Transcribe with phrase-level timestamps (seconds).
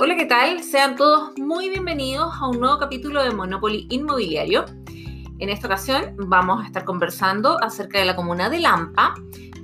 [0.00, 0.62] Hola, ¿qué tal?
[0.62, 4.64] Sean todos muy bienvenidos a un nuevo capítulo de Monopoly Inmobiliario.
[5.40, 9.16] En esta ocasión vamos a estar conversando acerca de la comuna de Lampa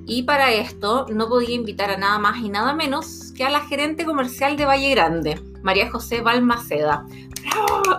[0.07, 3.61] y para esto no podía invitar a nada más y nada menos que a la
[3.61, 7.07] gerente comercial de Valle Grande, María José Balmaceda.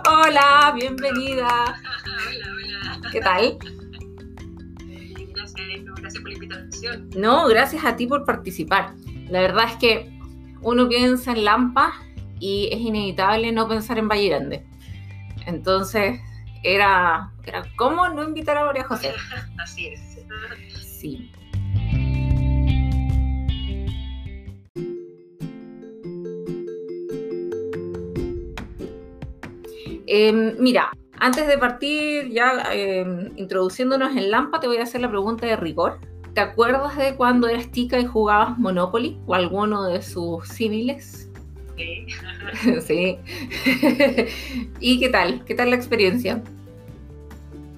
[0.06, 1.80] Hola, bienvenida.
[2.04, 3.10] Hola, hola.
[3.12, 3.56] ¿Qué tal?
[5.34, 7.10] Gracias, gracias por la invitación.
[7.16, 8.92] No, gracias a ti por participar.
[9.30, 10.12] La verdad es que
[10.60, 11.94] uno piensa en Lampa
[12.38, 14.66] y es inevitable no pensar en Valle Grande.
[15.46, 16.20] Entonces,
[16.62, 19.12] era, era ¿cómo no invitar a María José?
[19.58, 20.00] Así es.
[20.82, 21.30] Sí.
[30.08, 35.08] Em, mira, antes de partir ya em, introduciéndonos en Lampa, te voy a hacer la
[35.08, 35.98] pregunta de rigor.
[36.34, 41.25] ¿Te acuerdas de cuando eras tica y jugabas Monopoly o alguno de sus símiles?
[42.62, 42.78] Sí.
[42.80, 43.18] sí.
[44.80, 45.44] ¿Y qué tal?
[45.44, 46.42] ¿Qué tal la experiencia?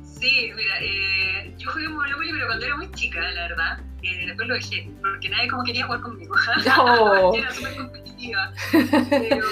[0.04, 3.78] Sí, mira, eh, yo jugué Monopoly, pero cuando era muy chica, la verdad.
[4.02, 6.34] Eh, después lo dejé, porque nadie como quería jugar conmigo.
[6.66, 7.34] No.
[7.34, 8.52] Yo era súper competitiva.
[9.10, 9.46] Pero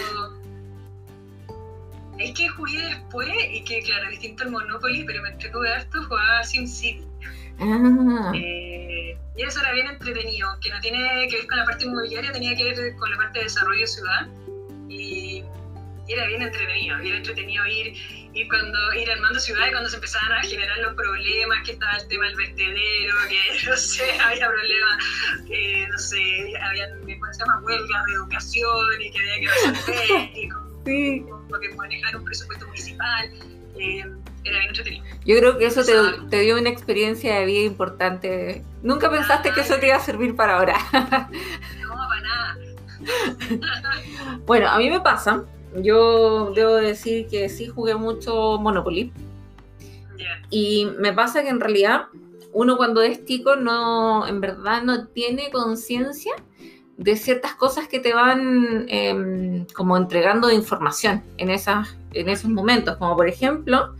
[2.18, 6.44] es que jugué después y que, claro, distinto al Monopoly, pero me entretuve harto, jugaba
[6.44, 7.04] SimCity.
[7.60, 11.84] Ah, Eh, y eso era bien entretenido, que no tiene que ver con la parte
[11.84, 14.26] inmobiliaria, tenía que ver con la parte de desarrollo de ciudad.
[14.88, 15.44] Y,
[16.08, 17.92] y era bien entretenido, bien entretenido ir,
[18.32, 22.08] ir, cuando, ir armando ciudades cuando se empezaban a generar los problemas, que estaba el
[22.08, 25.04] tema del vertedero, que no sé, había problemas,
[25.46, 27.60] que no sé, había, ¿cómo se llama?
[27.62, 31.24] Huelgas de educación y que había que resolver, y como, sí.
[31.28, 33.30] como que manejar un presupuesto municipal.
[33.78, 34.04] eh,
[34.48, 35.04] era bien entretenido.
[35.24, 35.92] Yo creo que eso te,
[36.30, 38.64] te dio una experiencia de vida importante.
[38.82, 40.76] Nunca pensaste que eso te iba a servir para ahora.
[41.80, 42.58] No, para nada.
[44.46, 45.44] Bueno, a mí me pasa.
[45.82, 49.12] Yo debo decir que sí jugué mucho Monopoly.
[50.16, 50.42] Ya.
[50.50, 52.06] Y me pasa que en realidad
[52.52, 56.32] uno cuando es tico no, en verdad no tiene conciencia
[56.96, 62.96] de ciertas cosas que te van em, como entregando información en, esas, en esos momentos,
[62.96, 63.94] como por ejemplo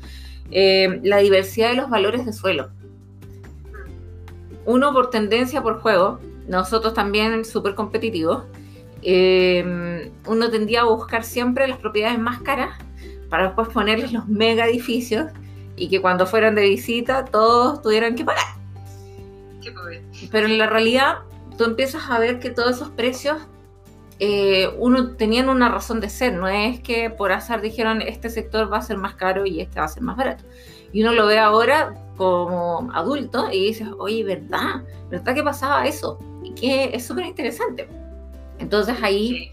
[0.51, 2.71] em, la diversidad de los valores de suelo.
[4.65, 8.45] Uno por tendencia por juego, nosotros también súper competitivos,
[9.03, 12.79] em, uno tendía a buscar siempre las propiedades más caras
[13.29, 15.31] para después ponerles los mega edificios
[15.77, 18.45] y que cuando fueran de visita todos tuvieran que pagar.
[20.31, 21.19] Pero en la realidad
[21.59, 23.39] tú empiezas a ver que todos esos precios
[24.19, 28.72] eh, uno tenían una razón de ser, no es que por azar dijeron este sector
[28.72, 30.44] va a ser más caro y este va a ser más barato.
[30.93, 34.82] Y uno lo ve ahora como adulto y dices, oye, ¿verdad?
[35.10, 36.19] ¿Verdad que pasaba eso?
[36.43, 37.88] Y que es súper interesante.
[38.59, 39.50] Entonces ahí,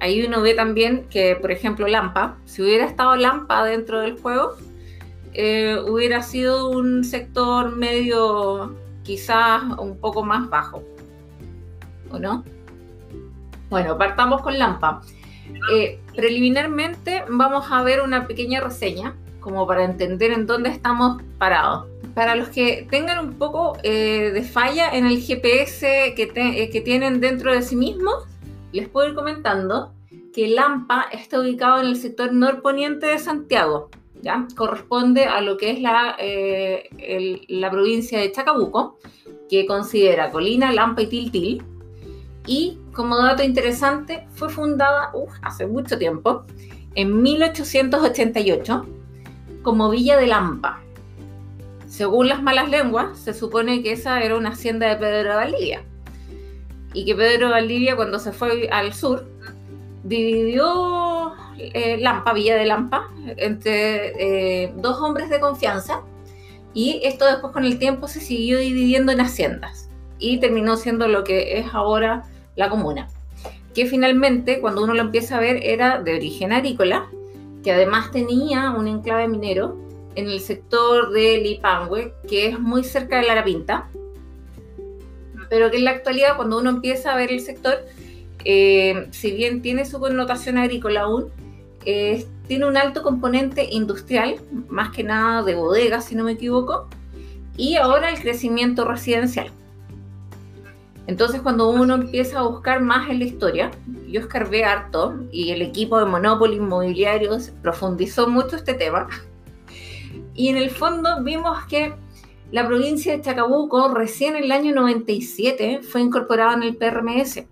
[0.00, 4.56] ahí uno ve también que, por ejemplo, Lampa, si hubiera estado Lampa dentro del juego,
[5.32, 10.82] eh, hubiera sido un sector medio quizás un poco más bajo.
[12.10, 12.44] ¿O no?
[13.70, 15.02] Bueno, partamos con Lampa.
[15.72, 21.86] Eh, preliminarmente vamos a ver una pequeña reseña, como para entender en dónde estamos parados.
[22.14, 27.20] Para los que tengan un poco eh, de falla en el GPS eh, que tienen
[27.20, 28.24] dentro de sí mismos,
[28.72, 29.92] les puedo ir comentando
[30.34, 33.90] que Lampa está ubicado en el sector norponiente de Santiago.
[34.20, 34.46] ¿ya?
[34.56, 36.88] Corresponde a lo que es la, eh,
[37.48, 38.98] la provincia de Chacabuco,
[39.48, 41.62] que considera Colina, Lampa y Tiltil.
[42.46, 45.12] Y como dato interesante, fue fundada
[45.42, 46.44] hace mucho tiempo,
[46.94, 48.86] en 1888,
[49.62, 50.80] como Villa de Lampa.
[51.88, 55.82] Según las malas lenguas, se supone que esa era una hacienda de Pedro Valdivia.
[56.92, 59.26] Y que Pedro Valdivia, cuando se fue al sur,
[60.02, 66.02] dividió eh, Lampa, Villa de Lampa, entre eh, dos hombres de confianza.
[66.74, 69.88] Y esto después con el tiempo se siguió dividiendo en haciendas.
[70.18, 72.24] Y terminó siendo lo que es ahora
[72.56, 73.08] la comuna.
[73.74, 77.06] Que finalmente, cuando uno lo empieza a ver, era de origen agrícola,
[77.62, 79.76] que además tenía un enclave minero
[80.14, 83.88] en el sector de Lipangüe, que es muy cerca de La Pinta,
[85.48, 87.84] pero que en la actualidad, cuando uno empieza a ver el sector,
[88.44, 91.30] eh, si bien tiene su connotación agrícola aún,
[91.84, 94.36] tiene un alto componente industrial,
[94.68, 96.88] más que nada de bodega, si no me equivoco,
[97.56, 99.50] y ahora el crecimiento residencial.
[101.06, 103.70] Entonces, cuando uno empieza a buscar más en la historia,
[104.08, 109.08] yo escarbé harto y el equipo de Monopoly Inmobiliarios profundizó mucho este tema.
[110.36, 111.94] Y en el fondo vimos que
[112.50, 117.44] la provincia de Chacabuco recién en el año 97 fue incorporada en el PRMS.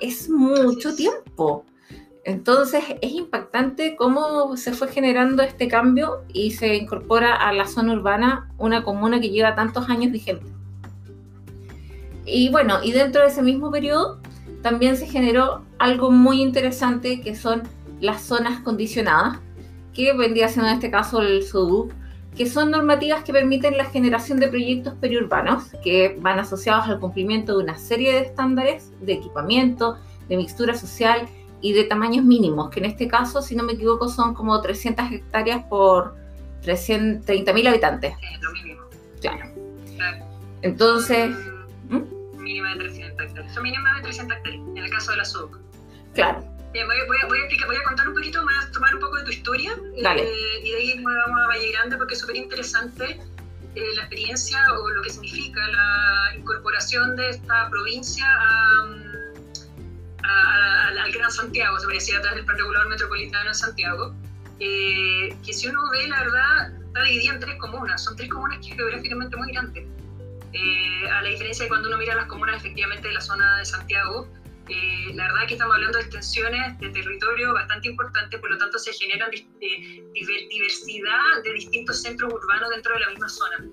[0.00, 1.64] Es mucho tiempo.
[2.24, 7.92] Entonces es impactante cómo se fue generando este cambio y se incorpora a la zona
[7.92, 10.46] urbana una comuna que lleva tantos años vigente.
[12.26, 14.20] Y bueno, y dentro de ese mismo periodo
[14.62, 17.62] también se generó algo muy interesante que son
[18.00, 19.38] las zonas condicionadas,
[19.92, 21.90] que vendría siendo en este caso el SODU,
[22.36, 27.56] que son normativas que permiten la generación de proyectos periurbanos que van asociados al cumplimiento
[27.56, 29.98] de una serie de estándares de equipamiento,
[30.28, 31.28] de mixtura social
[31.60, 35.12] y de tamaños mínimos, que en este caso, si no me equivoco, son como 300
[35.12, 36.16] hectáreas por
[36.62, 38.14] 30.000 habitantes.
[38.18, 38.82] Sí, lo mínimo.
[39.20, 39.46] Claro.
[40.62, 41.34] Entonces...
[41.88, 42.40] ¿Mm?
[42.42, 43.54] Mínima de 300 hectáreas.
[43.54, 45.58] Son mínimas de 300 hectáreas, en el caso de la SUC.
[46.14, 46.44] Claro.
[46.72, 49.16] Bien, voy, voy, voy, a explicar, voy a contar un poquito, a tomar un poco
[49.18, 50.22] de tu historia Dale.
[50.22, 53.20] eh, y de ahí nos vamos a Valle Grande porque es súper interesante
[53.76, 58.88] eh, la experiencia o lo que significa la incorporación de esta provincia a,
[60.24, 64.14] a- a- al Gran Santiago, se parecía atrás del Plan Regulador Metropolitano en Santiago,
[64.60, 68.58] eh, que si uno ve, la verdad, está dividida en tres comunas, son tres comunas
[68.58, 69.84] que geográficamente muy grandes.
[70.54, 73.64] Eh, a la diferencia de cuando uno mira las comunas efectivamente de la zona de
[73.64, 74.28] Santiago,
[74.68, 78.56] eh, la verdad es que estamos hablando de extensiones de territorio bastante importantes, por lo
[78.56, 83.64] tanto se generan eh, diver- diversidad de distintos centros urbanos dentro de la misma zona.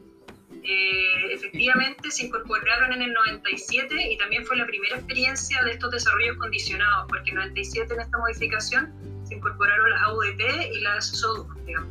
[0.63, 5.91] Eh, efectivamente se incorporaron en el 97 y también fue la primera experiencia de estos
[5.91, 8.93] desarrollos condicionados, porque en el 97 en esta modificación
[9.27, 10.41] se incorporaron las AUDT
[10.73, 11.89] y las SODU, digamos.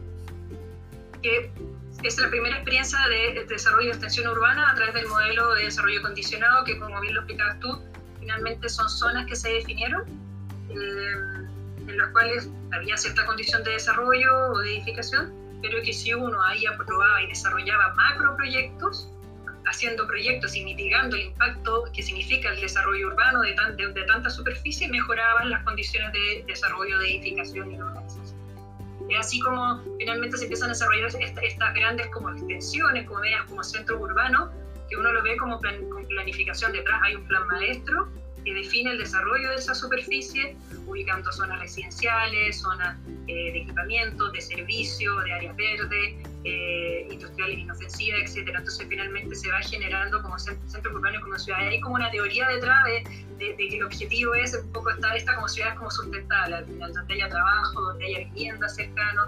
[1.22, 1.50] Que
[2.02, 5.64] es la primera experiencia de, de desarrollo de extensión urbana a través del modelo de
[5.64, 7.82] desarrollo condicionado, que como bien lo explicabas tú,
[8.18, 10.04] finalmente son zonas que se definieron,
[10.70, 15.32] eh, en las cuales había cierta condición de desarrollo o de edificación,
[15.62, 19.08] pero que si uno ahí aprobaba y desarrollaba macroproyectos,
[19.66, 24.02] haciendo proyectos y mitigando el impacto que significa el desarrollo urbano de, tan- de- de
[24.04, 28.29] tanta superficie, mejoraban las condiciones de desarrollo de edificación y urbanización.
[29.10, 33.44] Es así como finalmente se empiezan a desarrollar esta- estas grandes como extensiones, como medias
[33.48, 34.50] como centros urbanos,
[34.88, 37.00] que uno lo ve como plan- con planificación detrás.
[37.04, 38.08] Hay un plan maestro
[38.44, 40.56] que define el desarrollo de esa superficie,
[40.86, 42.96] ubicando zonas residenciales, zonas
[43.26, 46.14] eh, de equipamiento, de servicio, de áreas verdes,
[46.44, 48.48] eh, industriales inofensivas, etc.
[48.56, 51.60] Entonces finalmente se va generando como cen- centro urbano y como ciudad.
[51.60, 53.04] Hay como una teoría detrás de,
[53.38, 56.66] de- de que el objetivo es un poco estar esta como ciudades como sustentables, al
[56.66, 59.22] final, donde haya trabajo, donde haya vivienda cercano,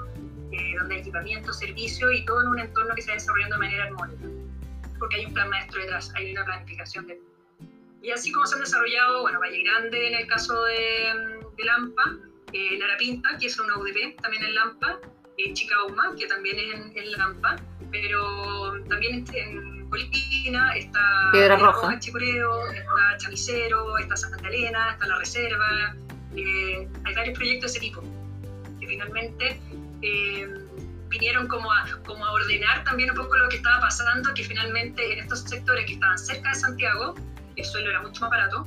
[0.53, 3.61] eh, donde hay equipamiento, servicio y todo en un entorno que se va desarrollando de
[3.61, 4.25] manera armónica.
[4.99, 7.32] Porque hay un plan maestro detrás, hay una planificación detrás.
[8.03, 12.03] Y así como se han desarrollado, bueno, Valle Grande en el caso de, de Lampa,
[12.53, 14.99] eh, Larapinta, que es una UDP, también en Lampa,
[15.39, 17.57] eh, Chicauma, que también es en, en Lampa,
[17.91, 21.99] pero también este- en Colina está Piedra Roja.
[21.99, 25.95] Chicureo, está Chamicero, está Santa Elena, está La Reserva,
[26.35, 28.03] eh, hay varios proyectos de ese tipo,
[28.81, 29.61] que finalmente
[30.03, 30.49] eh,
[31.09, 35.13] vinieron como a, como a ordenar también un poco lo que estaba pasando, que finalmente
[35.13, 37.15] en estos sectores que estaban cerca de Santiago,
[37.57, 38.67] el suelo era mucho más barato,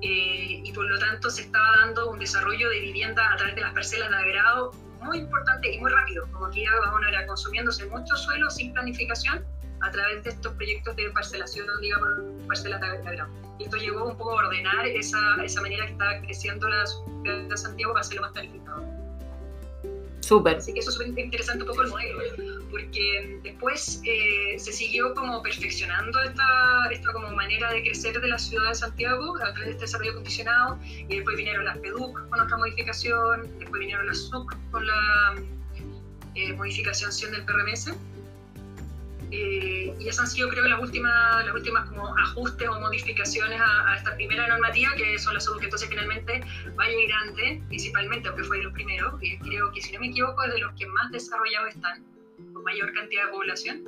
[0.00, 3.62] eh, y por lo tanto se estaba dando un desarrollo de vivienda a través de
[3.62, 4.72] las parcelas de agrado
[5.02, 9.44] muy importante y muy rápido, como que iba bueno, era consumiéndose mucho suelo sin planificación
[9.80, 12.08] a través de estos proyectos de parcelación, digamos,
[12.46, 13.30] parcelas de agrado.
[13.58, 17.48] Y esto llegó un poco a ordenar esa, esa manera que estaba creciendo la ciudad
[17.48, 18.97] de Santiago para hacerlo más planificado.
[20.28, 20.58] Súper.
[20.58, 22.18] Así que eso es súper interesante un poco el modelo,
[22.70, 26.44] porque después eh, se siguió como perfeccionando esta,
[26.90, 30.16] esta como manera de crecer de la ciudad de Santiago a través de este desarrollo
[30.16, 35.34] condicionado, y después vinieron las PEDUC con otra modificación, después vinieron las SUC con la
[36.34, 37.94] eh, modificación del PRMS,
[39.30, 43.60] eh, y esas han sido creo que las últimas, las últimas como ajustes o modificaciones
[43.60, 46.40] a, a esta primera normativa, que son las que entonces finalmente
[46.76, 50.42] Valle Grande, principalmente, aunque fue de los primeros, y creo que si no me equivoco
[50.44, 52.04] es de los que más desarrollados están,
[52.52, 53.84] con mayor cantidad de población,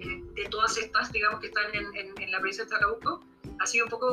[0.00, 3.22] eh, de todas estas, digamos, que están en, en- en la provincia de Chacabuco,
[3.60, 4.08] ha sido un poco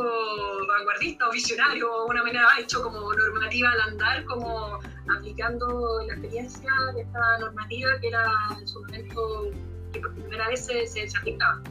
[0.68, 4.80] vanguardista o visionario, o una manera ha hecho como normativa al andar, como
[5.18, 8.26] aplicando la experiencia de esta normativa que era
[8.60, 9.52] en su momento
[9.92, 11.62] que por primera vez se, se, se aplicaba.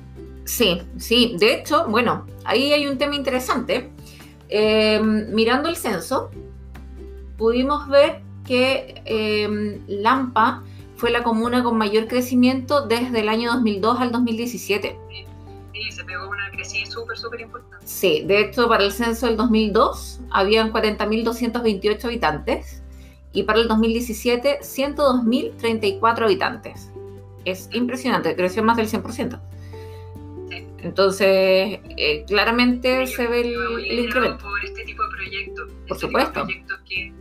[0.45, 1.37] Sí, sí.
[1.39, 3.91] De hecho, bueno, ahí hay un tema interesante.
[4.49, 6.31] Eh, mirando el censo,
[7.37, 10.63] pudimos ver que eh, Lampa
[10.97, 14.99] fue la comuna con mayor crecimiento desde el año 2002 al 2017.
[15.73, 17.87] Sí, se pegó una crecida súper, súper importante.
[17.87, 22.83] Sí, de hecho, para el censo del 2002 habían 40.228 habitantes
[23.33, 26.91] y para el 2017 102.034 habitantes.
[27.51, 29.41] Es impresionante, creció más del 100%.
[30.49, 30.67] Sí.
[30.79, 34.45] Entonces, eh, claramente Sí, se ve el, el incremento.
[34.45, 35.71] por este tipo de proyectos.
[35.87, 36.45] Por este supuesto.
[36.45, 37.13] proyectos que,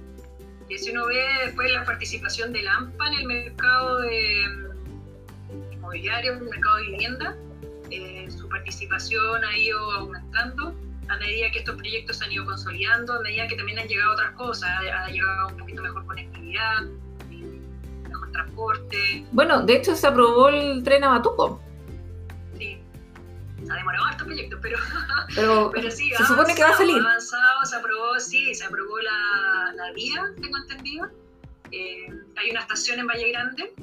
[0.70, 4.44] Y si uno ve después la participación de AMPA en el mercado de
[5.72, 7.38] inmobiliario, en el mercado de vivienda,
[7.90, 10.76] eh, su participación ha ido aumentando
[11.10, 14.14] a medida que estos proyectos se han ido consolidando, a medida que también han llegado
[14.14, 16.84] otras cosas, ha, llegado un poquito mejor conectividad,
[18.48, 19.26] transporte.
[19.32, 21.62] Bueno, de hecho se aprobó el tren a Batuco.
[22.58, 22.82] Sí,
[23.70, 24.78] ha demorado harto proyecto, pero,
[25.72, 26.98] pero, sí, se supone que va a salir.
[27.00, 31.08] avanzado, se aprobó, sí, se aprobó la, la vía, tengo entendido.
[31.72, 33.74] Eh, hay una estación en Valle Grande,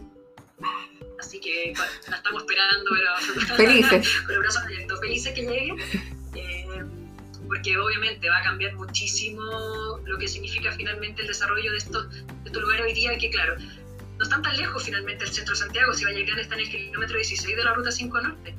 [1.21, 1.75] así que
[2.09, 4.23] la estamos esperando, pero felices.
[4.27, 5.75] con brazos abiertos, felices que llegue.
[6.35, 6.85] Eh,
[7.47, 9.43] porque obviamente va a cambiar muchísimo
[10.05, 13.57] lo que significa finalmente el desarrollo de estos, de estos lugares hoy día, que claro,
[14.19, 16.71] no están tan lejos finalmente el centro de Santiago, si Valle Grande está en el
[16.71, 18.55] kilómetro 16 de la ruta 5 norte,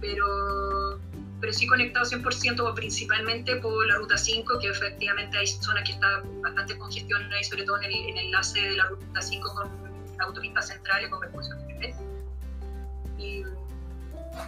[0.00, 0.98] pero,
[1.40, 5.92] pero sí conectado 100% o principalmente por la ruta 5, que efectivamente hay zonas que
[5.92, 9.54] está bastante congestionada y sobre todo en el, en el enlace de la ruta 5
[9.54, 11.56] con la autopista central y con Mercosur.
[13.18, 13.44] Y,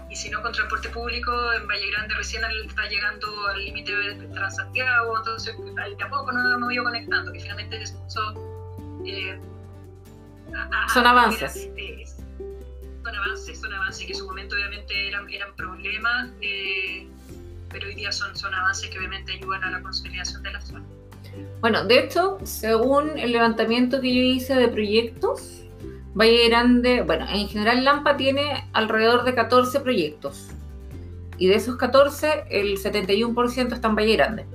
[0.08, 4.14] y si no con transporte público, en Valle Grande recién está llegando al límite de
[4.28, 8.34] Transantiago, entonces de a poco no hemos ido conectando, que finalmente son,
[9.06, 9.38] eh,
[10.92, 11.70] son avances.
[13.02, 17.06] son avances, son avances que en su momento obviamente eran, eran problemas, eh,
[17.70, 20.84] pero hoy día son, son avances que obviamente ayudan a la consolidación de la zona.
[21.60, 25.62] Bueno, de hecho, según el levantamiento que yo hice de proyectos,
[26.14, 30.48] Valle Grande, bueno, en general Lampa tiene alrededor de 14 proyectos.
[31.38, 34.46] Y de esos 14, el 71% está en Valle Grande.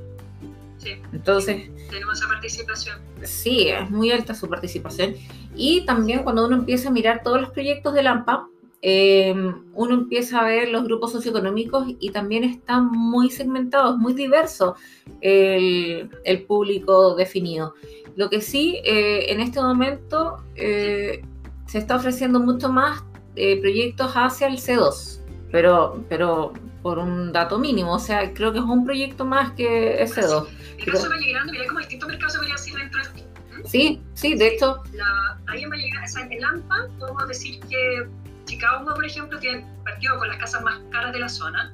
[0.88, 1.02] Sí.
[1.14, 1.70] Entonces.
[1.90, 3.00] Tenemos esa participación.
[3.24, 5.16] Sí, es muy alta su participación.
[5.56, 8.48] Y también cuando uno empieza a mirar todos los proyectos de Lampa,
[8.82, 14.76] em, uno empieza a ver los grupos socioeconómicos y también está muy segmentado, muy diverso
[15.22, 17.74] el, el público definido.
[18.18, 21.22] Lo que sí, eh, en este momento, eh,
[21.68, 23.04] se está ofreciendo mucho más
[23.36, 25.20] eh, proyectos hacia el C2,
[25.52, 30.02] pero, pero por un dato mínimo, o sea, creo que es un proyecto más que
[30.02, 30.48] el C2.
[30.78, 33.28] El caso de Valle Grande, mira como distintos mercados se podría decir dentro de
[33.68, 34.84] Sí, sí, de hecho.
[34.94, 38.08] La, ahí en Valle Grande, o sea, en AMPA, podemos decir que
[38.46, 41.74] Chicago, por ejemplo, tiene partido con las casas más caras de la zona.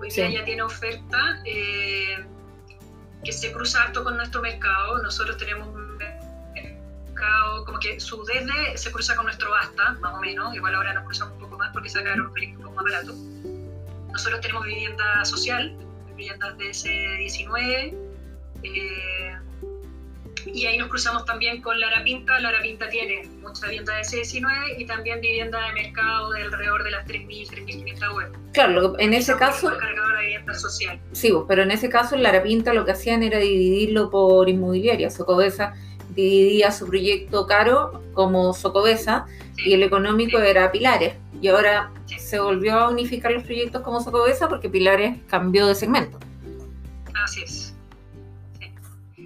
[0.00, 2.24] Hoy día ya tiene oferta eh,
[3.24, 5.02] que se cruza harto con nuestro mercado.
[5.02, 5.90] Nosotros tenemos un
[7.64, 11.04] como que su desde se cruza con nuestro basta, más o menos, igual ahora nos
[11.04, 13.14] cruzamos un poco más porque sacaron un poco más barato.
[14.12, 15.76] Nosotros tenemos vivienda social,
[16.16, 18.09] viviendas de S19,
[18.62, 19.34] eh,
[20.46, 22.38] y ahí nos cruzamos también con Lara Pinta.
[22.40, 26.90] Lara Pinta tiene mucha vivienda de S19 y también vivienda de mercado de alrededor de
[26.90, 28.32] las 3.000, 3.500 web.
[28.52, 29.70] Claro, en ese caso...
[29.70, 31.00] la vivienda social.
[31.12, 35.10] Sí, pero en ese caso Lara Pinta lo que hacían era dividirlo por inmobiliaria.
[35.10, 35.74] Socobesa
[36.14, 39.26] dividía su proyecto caro como Socobesa
[39.56, 41.14] y el económico era Pilares.
[41.40, 46.18] Y ahora se volvió a unificar los proyectos como Socobesa porque Pilares cambió de segmento.
[47.14, 47.69] Así es.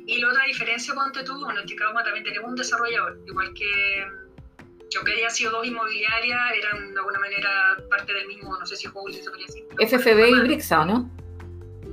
[0.06, 4.06] Y la otra diferencia, ponte tú, bueno, en Chicago también tenemos un desarrollador, igual que
[4.94, 8.76] yo que haya sido dos inmobiliarias, eran de alguna manera parte del mismo, no sé
[8.76, 9.64] si juego se podría decir.
[9.78, 11.11] FFB y Brixa, ¿no?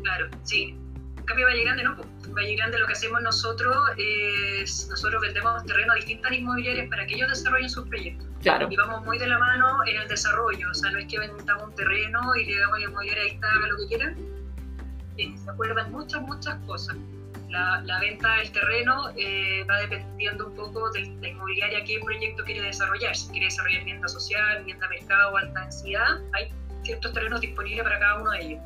[0.03, 0.75] Claro, sí.
[1.17, 1.95] En cambio, Valle Grande no,
[2.29, 7.15] Valle Grande lo que hacemos nosotros es, nosotros vendemos terreno a distintas inmobiliarias para que
[7.15, 8.27] ellos desarrollen sus proyectos.
[8.41, 8.67] Claro.
[8.69, 11.63] Y vamos muy de la mano en el desarrollo, o sea, no es que vendamos
[11.63, 14.15] un terreno y le damos a la inmobiliaria, ahí está, haga lo que quieran.
[15.17, 16.95] Eh, se acuerdan muchas, muchas cosas.
[17.51, 22.43] La, la venta del terreno eh, va dependiendo un poco de la inmobiliaria qué proyecto
[22.43, 23.15] quiere desarrollar.
[23.15, 26.51] Si quiere desarrollar vivienda social, vivienda mercado, alta densidad, hay
[26.83, 28.61] ciertos terrenos disponibles para cada uno de ellos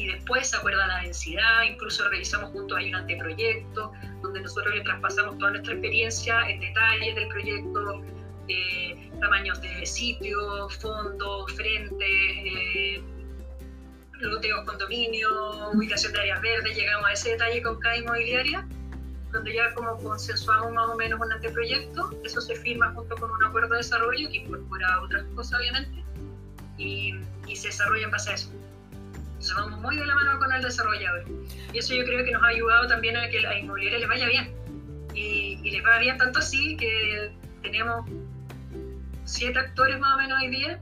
[0.00, 4.80] y después se acuerda la densidad, incluso realizamos juntos hay un anteproyecto donde nosotros le
[4.80, 8.02] traspasamos toda nuestra experiencia en detalles del proyecto,
[8.48, 13.02] eh, tamaños de sitio, fondos, frentes, eh,
[14.28, 15.32] loteos, condominios,
[15.72, 18.66] ubicación de áreas verdes, llegamos a ese detalle con cada inmobiliaria,
[19.32, 23.42] donde ya como consensuamos más o menos un anteproyecto, eso se firma junto con un
[23.44, 26.04] acuerdo de desarrollo que incorpora otras cosas obviamente,
[26.78, 27.14] y,
[27.46, 28.50] y se desarrolla en base a eso.
[29.40, 31.24] Entonces vamos muy de la mano con el desarrollador.
[31.72, 34.26] Y eso yo creo que nos ha ayudado también a que la inmobiliaria le vaya
[34.26, 34.54] bien.
[35.14, 38.06] Y, y va bien tanto así que tenemos
[39.24, 40.80] siete actores más o menos hoy día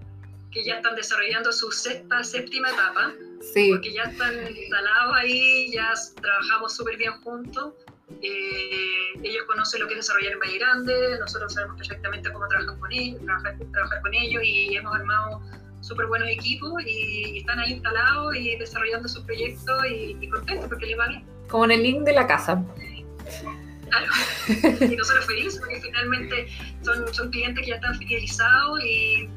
[0.51, 3.13] que ya están desarrollando su sexta, séptima etapa.
[3.41, 3.71] Sí.
[3.73, 7.75] Porque ya están instalados ahí, ya trabajamos súper bien juntos.
[8.23, 12.79] Eh, ellos conocen lo que es desarrollar en Valle Grande, nosotros sabemos perfectamente cómo trabajar
[12.79, 15.43] con ellos, trabajar, trabajar con ellos y hemos armado
[15.81, 20.99] súper buenos equipos y, están ahí instalados y desarrollando sus proyectos y, contentos porque les
[20.99, 21.25] va bien.
[21.49, 22.63] Como en el link de la casa.
[23.89, 24.13] Claro.
[24.93, 26.49] y nosotros felices porque finalmente
[26.83, 29.31] son, son clientes que ya están fidelizados y, y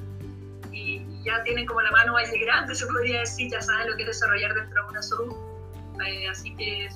[1.23, 4.07] ya tienen como la mano más grande, se podría decir, ya saben lo que es
[4.07, 5.33] desarrollar dentro de una salud.
[6.05, 6.89] Eh, así que.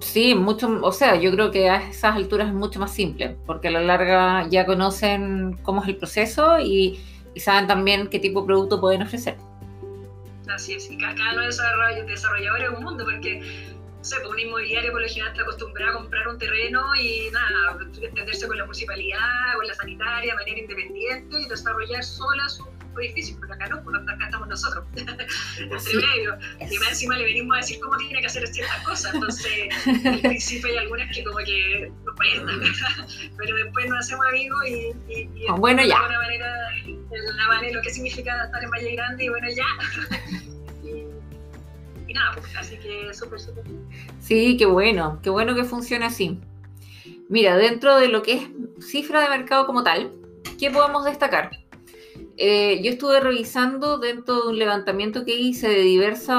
[0.00, 3.68] Sí, mucho, o sea, yo creo que a esas alturas es mucho más simple, porque
[3.68, 7.00] a la larga ya conocen cómo es el proceso y,
[7.34, 9.36] y saben también qué tipo de producto pueden ofrecer.
[10.48, 13.40] Así es, y cada, cada desarrollador, desarrollador es un mundo, porque
[14.00, 17.30] no sé, pues un inmobiliario por lo general está acostumbrado a comprar un terreno y
[17.30, 22.64] nada, entenderse con la municipalidad, con la sanitaria, de manera independiente y desarrollar sola su
[22.98, 25.26] edificio, porque acá no, porque acá estamos nosotros, entre
[25.94, 26.38] medio.
[26.70, 29.52] Y más encima le venimos a decir cómo tiene que hacer ciertas cosas, entonces
[30.04, 32.60] al principio hay algunas que como que nos cuestan,
[33.36, 34.72] pero después nos hacemos amigos y,
[35.12, 35.88] y, y Ah, bueno, ya.
[35.88, 36.46] de alguna manera,
[37.36, 39.66] la manera, lo que significa estar en Valle Grande y bueno, ya.
[42.08, 43.64] y, nada, pues, así que súper, súper.
[44.20, 46.40] Sí, qué bueno, qué bueno que funcione así.
[47.28, 48.42] Mira, dentro de lo que es
[48.84, 50.12] cifra de mercado como tal,
[50.58, 51.50] ¿qué podemos destacar?
[52.42, 56.38] Eh, yo estuve revisando dentro de un levantamiento que hice de diversas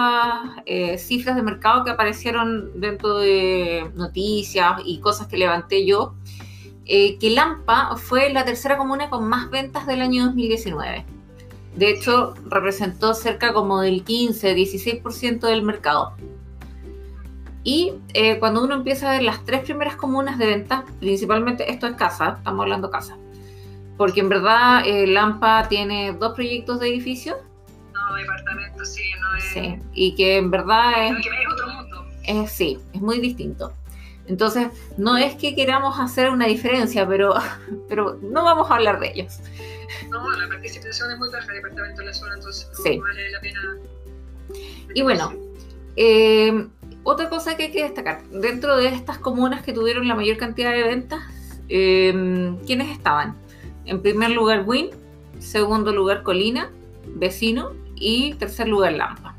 [0.66, 6.16] eh, cifras de mercado que aparecieron dentro de noticias y cosas que levanté yo,
[6.88, 11.06] eh, que Lampa fue la tercera comuna con más ventas del año 2019.
[11.76, 16.16] De hecho, representó cerca como del 15-16% del mercado.
[17.64, 21.86] Y eh, cuando uno empieza a ver las tres primeras comunas de ventas, principalmente esto
[21.86, 23.20] es casa, estamos hablando casa,
[24.02, 27.38] porque en verdad eh, Lampa tiene dos proyectos de edificios,
[27.94, 29.44] No, departamento, sí, no es.
[29.44, 32.06] sí, y que en verdad es, que es otro mundo.
[32.24, 33.72] es- sí, es muy distinto.
[34.26, 37.36] Entonces, no es que queramos hacer una diferencia, pero,
[37.88, 39.40] pero no vamos a hablar de ellos.
[40.10, 43.40] No, la participación es muy baja de departamento en la zona, entonces no vale la
[43.40, 43.62] pena.
[44.96, 45.32] Y bueno,
[45.96, 46.68] Eh,
[47.04, 50.72] otra cosa que hay que destacar, dentro de estas comunas que tuvieron la mayor cantidad
[50.72, 51.22] de ventas,
[51.70, 53.36] eh, ¿quiénes estaban?
[53.86, 54.90] En primer lugar Win,
[55.40, 56.72] segundo lugar Colina,
[57.16, 59.36] Vecino y tercer lugar Lampa.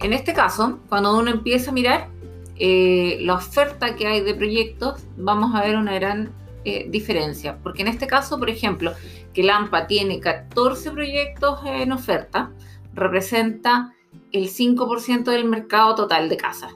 [0.00, 2.08] En este caso, cuando uno empieza a mirar
[2.56, 6.30] eh, la oferta que hay de proyectos, vamos a ver una gran
[6.64, 7.58] eh, diferencia.
[7.62, 8.92] Porque en este caso, por ejemplo,
[9.32, 12.52] que Lampa tiene 14 proyectos en oferta,
[12.94, 13.94] representa
[14.32, 16.72] el 5% del mercado total de casas.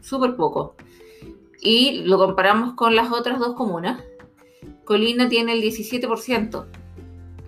[0.00, 0.74] Súper poco.
[1.60, 4.02] Y lo comparamos con las otras dos comunas.
[4.88, 6.64] Colina tiene el 17%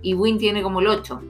[0.03, 1.22] y Win tiene como el 8%.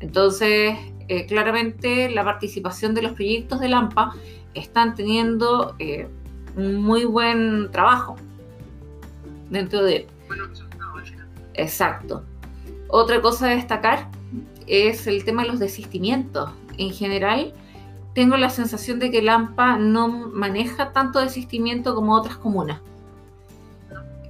[0.00, 0.76] Entonces,
[1.08, 4.14] eh, claramente la participación de los proyectos de Lampa
[4.52, 6.08] están teniendo eh,
[6.56, 8.16] un muy buen trabajo
[9.48, 10.06] dentro de.
[11.54, 12.22] Exacto.
[12.88, 14.10] Otra cosa a destacar
[14.66, 16.50] es el tema de los desistimientos.
[16.76, 17.54] En general,
[18.14, 22.82] tengo la sensación de que Lampa no maneja tanto desistimiento como otras comunas.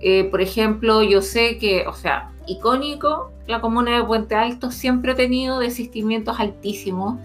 [0.07, 5.13] Eh, por ejemplo, yo sé que, o sea, icónico, la comuna de Puente Alto siempre
[5.13, 7.19] ha tenido desistimientos altísimos,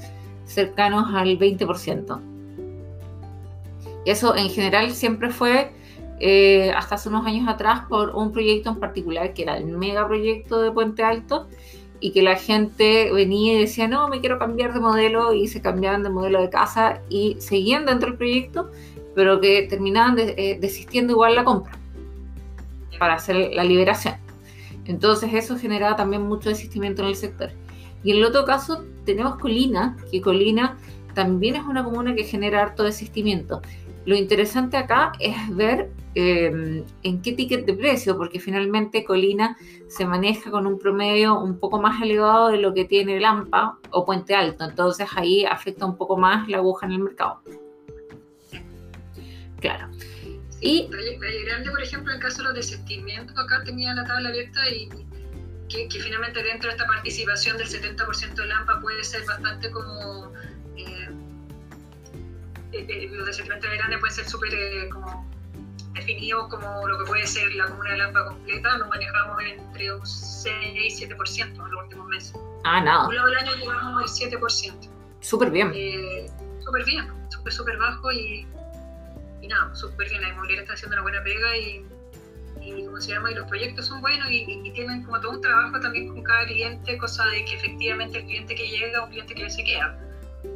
[0.46, 2.22] cercanos al 20%.
[4.06, 5.74] Y eso en general siempre fue
[6.22, 10.62] eh, hasta hace unos años atrás por un proyecto en particular que era el megaproyecto
[10.62, 11.48] de Puente Alto
[12.00, 15.62] y que la gente venía y decía no, me quiero cambiar de modelo y se
[15.62, 18.72] cambiaban de modelo de casa y seguían dentro del proyecto,
[19.16, 21.80] pero que terminaban eh, desistiendo igual la compra
[23.00, 24.16] para hacer la liberación.
[24.86, 27.52] Entonces eso generaba también mucho desistimiento en el sector.
[28.04, 30.78] Y en el otro caso tenemos Colina, que Colina
[31.14, 33.62] también es una comuna que genera harto desistimiento.
[34.06, 39.58] Lo interesante acá es ver eh, en qué ticket de precio, porque finalmente Colina
[39.88, 44.06] se maneja con un promedio un poco más elevado de lo que tiene Lampa o
[44.06, 47.42] Puente Alto, entonces ahí afecta un poco más la aguja en el mercado.
[49.60, 49.90] Claro.
[50.62, 50.90] Y
[51.46, 54.90] Grande, por ejemplo, en el caso de los desistimientos, acá tenía la tabla abierta y
[55.70, 60.34] que, que finalmente dentro de esta participación del 70% de LAMPA puede ser bastante como...
[60.76, 61.10] eh,
[62.74, 65.28] eh, eh, los desistimientos de Grande pueden ser súper eh, como
[65.94, 70.06] definidos como lo que puede ser la comuna de LAMPA completa, nos manejamos entre un
[70.06, 72.34] 6 y 7% en los últimos meses.
[72.64, 74.90] ah, nada, Un lado del año llegamos al 7%.
[75.22, 75.72] súper bien.
[75.74, 76.30] Eh,
[76.64, 78.46] súper bien, súper, súper bajo y
[79.50, 80.22] nada, súper bien.
[80.22, 81.86] La inmobiliaria está haciendo una buena pega y,
[82.62, 83.32] y ¿cómo se llama?
[83.32, 86.98] Y los proyectos son buenos y, tienen como todo un trabajo también con cada cliente,
[86.98, 90.00] cosa de que efectivamente el cliente que llega un cliente que se queda,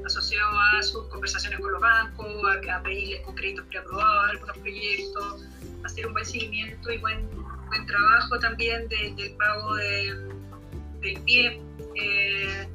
[0.05, 2.27] asociado a sus conversaciones con los bancos,
[2.71, 5.45] a, pedirles con créditos preaprobados algunos proyectos,
[5.83, 7.27] hacer un buen seguimiento y buen,
[7.67, 10.15] buen trabajo también de- del pago de,
[11.01, 11.61] del pie.
[11.95, 12.67] Eh,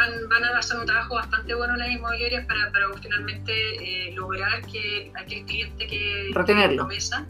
[0.00, 4.64] van, van a hacer un trabajo bastante bueno las inmobiliarias para, para finalmente eh, lograr
[4.66, 6.70] que aquel cliente que Retenerlo.
[6.70, 7.26] que promesa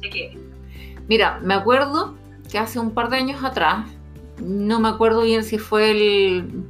[0.00, 0.38] se quiere.
[1.06, 2.16] Mira, me acuerdo
[2.50, 3.86] que hace un par de años atrás,
[4.40, 6.64] no me acuerdo bien si fue el,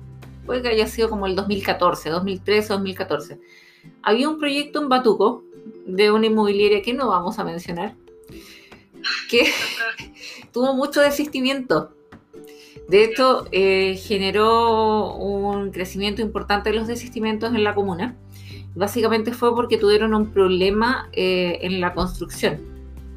[0.44, 3.40] puede que haya sido como el 2014, 2013, 2014,
[4.02, 5.44] había un proyecto en Batuco
[5.86, 7.94] de una inmobiliaria que no vamos a mencionar,
[9.30, 9.52] que
[10.52, 11.94] tuvo mucho desistimiento.
[12.88, 18.16] De hecho, eh, generó un crecimiento importante de los desistimientos en la comuna.
[18.74, 22.60] Básicamente fue porque tuvieron un problema eh, en la construcción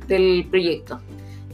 [0.08, 1.00] del proyecto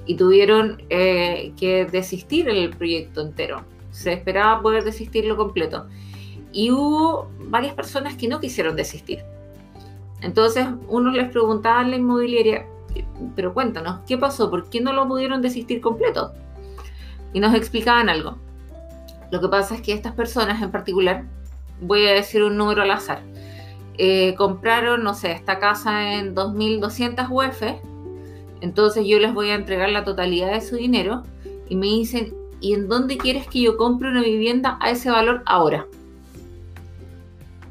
[0.07, 3.63] y tuvieron eh, que desistir el proyecto entero.
[3.91, 5.85] Se esperaba poder desistirlo completo.
[6.51, 9.19] Y hubo varias personas que no quisieron desistir.
[10.21, 12.65] Entonces uno les preguntaba a la inmobiliaria,
[13.35, 14.49] pero cuéntanos, ¿qué pasó?
[14.49, 16.33] ¿Por qué no lo pudieron desistir completo?
[17.37, 18.39] Y nos explicaban algo.
[19.29, 21.23] Lo que pasa es que estas personas en particular,
[21.79, 23.21] voy a decir un número al azar,
[23.99, 27.61] eh, compraron, no sé, esta casa en 2.200 UF,
[28.61, 31.25] entonces yo les voy a entregar la totalidad de su dinero
[31.69, 35.43] y me dicen, ¿y en dónde quieres que yo compre una vivienda a ese valor
[35.45, 35.85] ahora?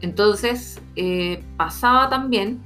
[0.00, 2.60] Entonces, eh, pasaba también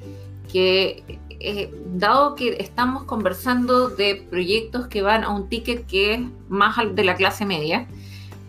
[0.53, 6.21] que, eh, dado que estamos conversando de proyectos que van a un ticket que es
[6.49, 7.89] más de la clase media,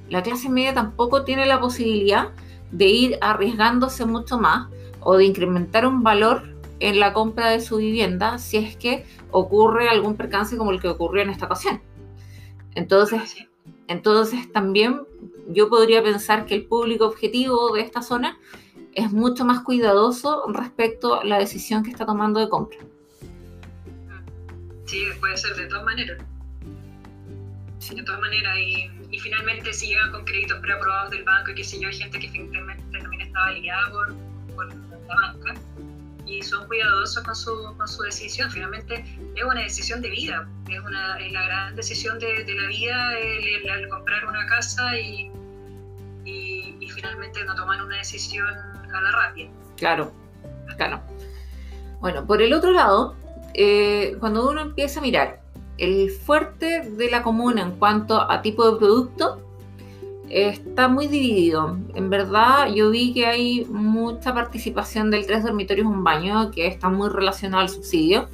[0.09, 2.31] la clase media tampoco tiene la posibilidad
[2.71, 4.67] de ir arriesgándose mucho más
[4.99, 6.43] o de incrementar un valor
[6.81, 10.89] en la compra de su vivienda si es que ocurre algún percance como el que
[10.89, 11.81] ocurrió en esta ocasión.
[12.75, 13.47] Entonces,
[13.87, 15.03] entonces también
[15.47, 18.37] yo podría pensar que el público objetivo de esta zona
[18.93, 22.77] es mucho más cuidadoso respecto a la decisión que está tomando de compra.
[24.85, 26.17] Sí, puede ser de todas maneras.
[27.89, 31.79] De todas maneras, y, finalmente si llegan con créditos preaprobados del banco y que sé
[31.79, 34.15] yo, hay gente que finalmente también estaba liada por,
[34.55, 35.53] por la banca
[36.25, 38.49] y son cuidadosos con su, con su decisión.
[38.51, 42.67] Finalmente es una decisión de vida, es, una, es la gran decisión de, de la
[42.67, 45.31] vida el, comprar una casa y,
[46.25, 49.49] y, y, finalmente no toman una decisión a la rápida.
[49.77, 50.11] Claro,
[50.77, 51.01] claro.
[51.99, 53.15] Bueno, por el otro lado,
[53.53, 55.41] eh, cuando uno empieza a mirar
[55.77, 59.41] el fuerte de la comuna en cuanto a tipo de producto,
[60.29, 61.77] está muy dividido.
[61.95, 66.89] En verdad, yo vi que hay mucha participación del tres dormitorios un baño, que está
[66.89, 68.29] muy relacionado al subsidio,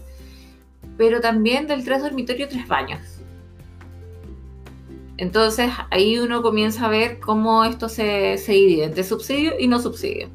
[0.97, 2.99] pero también del tres dormitorios tres baños.
[5.17, 9.79] Entonces ahí uno comienza a ver cómo esto se, se divide entre subsidio y no
[9.79, 10.29] subsidio.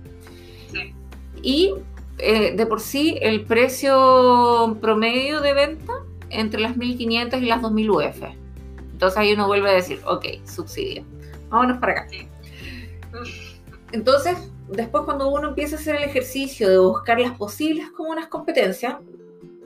[1.42, 1.74] Y
[2.18, 5.92] eh, de por sí el precio promedio de venta
[6.31, 8.22] entre las 1500 y las 2000 UF.
[8.92, 11.05] Entonces ahí uno vuelve a decir, ok, subsidio
[11.52, 12.09] vámonos para acá.
[13.92, 18.96] Entonces, después cuando uno empieza a hacer el ejercicio de buscar las posibles comunas competencias,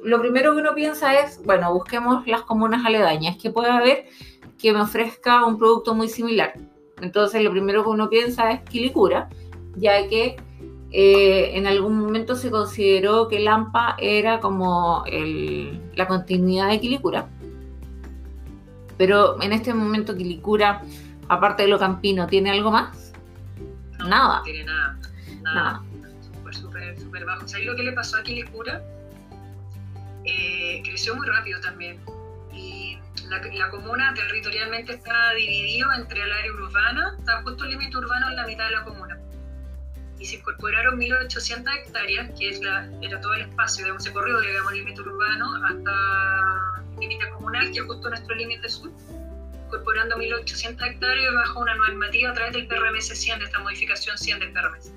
[0.03, 4.07] lo primero que uno piensa es, bueno, busquemos las comunas aledañas, que puede haber
[4.59, 6.55] que me ofrezca un producto muy similar.
[7.01, 9.29] Entonces, lo primero que uno piensa es Quilicura,
[9.77, 10.37] ya que
[10.99, 15.05] eh, en algún momento se consideró que Lampa era como
[15.95, 17.29] la continuidad de Quilicura.
[18.97, 20.81] Pero en este momento Quilicura
[21.29, 23.13] aparte de lo campino, ¿tiene algo más?
[23.99, 24.39] nada.
[24.39, 24.99] No tiene nada.
[25.43, 25.83] Nada.
[26.23, 27.47] Súper, súper, súper bajo.
[27.47, 28.83] ¿Sabes lo que le pasó a Quilicura?
[30.25, 32.01] Eh, creció muy rápido también.
[32.55, 37.99] Y la, la, comuna territorialmente está dividido entre el área urbana, está justo el límite
[37.99, 39.16] urbano en la mitad de la comuna.
[40.19, 44.41] Y se incorporaron 1.800 hectáreas, que es la, era todo el espacio, digamos, se corrió,
[44.41, 48.91] digamos, límite urbano hasta límite comunal, que es justo nuestro límite sur
[49.67, 54.41] incorporando 1.800 hectáreas bajo una normativa a través del PRMS 100, de esta modificación 100
[54.41, 54.93] del PRMS.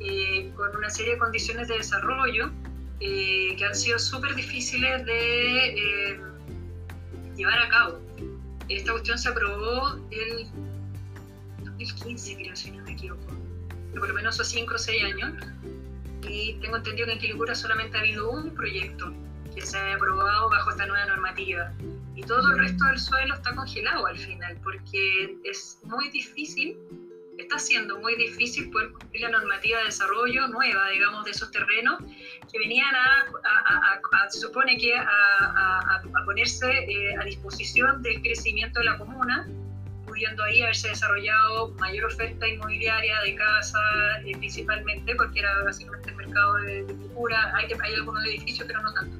[0.00, 2.50] Eh, con una serie de condiciones de desarrollo
[3.00, 6.20] eh, que han sido súper difíciles de eh,
[7.36, 8.00] llevar a cabo.
[8.68, 10.46] Esta cuestión se aprobó el
[11.64, 13.26] 2015, creo, si no me equivoco,
[13.98, 15.32] por lo menos hace 5 o 6 años,
[16.28, 19.12] y tengo entendido que en Quilicura solamente ha habido un proyecto
[19.54, 21.72] que se ha aprobado bajo esta nueva normativa
[22.14, 26.76] y todo el resto del suelo está congelado al final, porque es muy difícil,
[27.38, 32.02] está siendo muy difícil poder cumplir la normativa de desarrollo nueva, digamos, de esos terrenos
[32.50, 38.98] que venían a, se supone que a, ponerse eh, a disposición del crecimiento de la
[38.98, 39.48] comuna,
[40.22, 43.78] pudiendo ahí haberse desarrollado mayor oferta inmobiliaria de casa,
[44.24, 46.94] eh, principalmente, porque era básicamente el mercado de, de
[47.54, 49.16] hay, hay algunos edificios, pero no tanto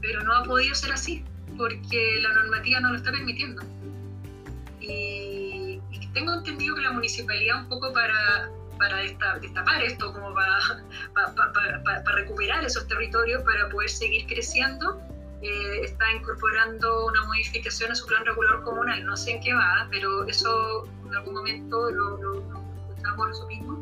[0.00, 1.24] pero no ha podido ser así
[1.56, 3.62] porque la normativa no lo está permitiendo.
[4.80, 5.80] Y,
[6.14, 10.58] tengo entendido que la municipalidad un poco para para destapar esto, como para,
[12.14, 15.00] recuperar esos territorios, para poder seguir creciendo,
[15.42, 19.04] eh, está incorporando una modificación a su plan regulador comunal.
[19.04, 22.58] No sé en qué va, pero eso en algún momento lo, lo,
[23.16, 23.76] por eso mismo,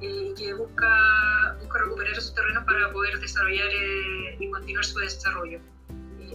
[0.00, 5.60] eh, que busca, busca recuperar esos terrenos para poder desarrollar eh, y continuar su desarrollo.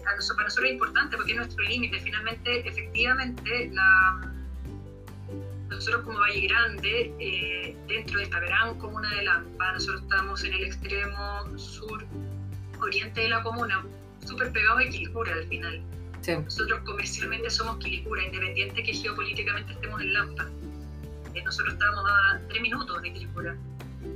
[0.03, 1.99] para nosotros es importante porque es nuestro límite.
[1.99, 4.31] Finalmente, efectivamente, la
[5.71, 10.53] nosotros como Valle Grande, eh, dentro de esta gran comuna de Lampa, nosotros estamos en
[10.53, 12.05] el extremo sur
[12.79, 13.83] oriente de la comuna,
[14.25, 15.81] súper pegado a Quilicura al final.
[16.27, 20.49] Nosotros comercialmente somos Quilicura, independiente que geopolíticamente estemos en Lampa.
[21.33, 23.57] Eh, nosotros estamos a 3 minutos de Quilicura,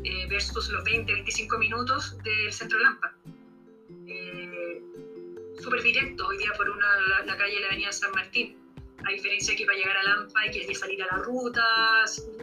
[0.03, 3.13] eh, versus los 20, 25 minutos del centro de Lampa.
[5.59, 8.55] súper directo hoy día por una, la, la calle de la avenida San Martín
[9.05, 11.63] a diferencia que para llegar a Lampa hay que salir a la ruta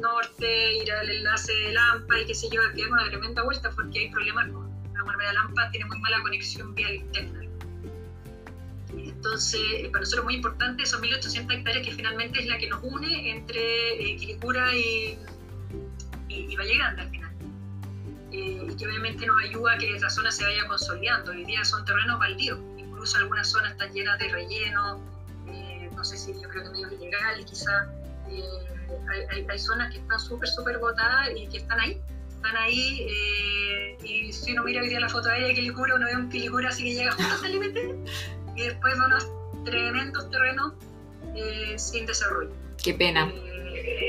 [0.01, 3.71] norte, ir al enlace de Lampa y qué sé yo, que es una tremenda vuelta
[3.71, 7.52] porque hay problemas con la Marmera de Lampa, tiene muy mala conexión vial interna.
[9.25, 9.61] Entonces,
[9.93, 13.31] para nosotros es muy importante son 1.800 hectáreas que finalmente es la que nos une
[13.31, 13.61] entre
[13.93, 15.17] eh, Quiricura y,
[16.29, 17.31] y, Valle Grande al final.
[18.33, 21.31] Eh, y que obviamente nos ayuda a que esa zona se vaya consolidando.
[21.31, 25.01] Hoy día son terrenos baldíos, incluso algunas zonas están llenas de relleno,
[25.95, 27.87] no sé si yo creo que medio ilegal y quizá
[28.29, 32.01] eh, hay, zonas que están súper, súper botadas y que están ahí.
[32.29, 36.07] Están ahí eh, y si uno mira hoy día la foto de ella, Quilicura, uno
[36.07, 37.95] ve un Quilicura así que llega justo al límite
[38.57, 39.27] y después de unos
[39.65, 40.73] tremendos terrenos
[41.35, 42.51] eh, sin desarrollo.
[42.83, 43.31] Qué pena.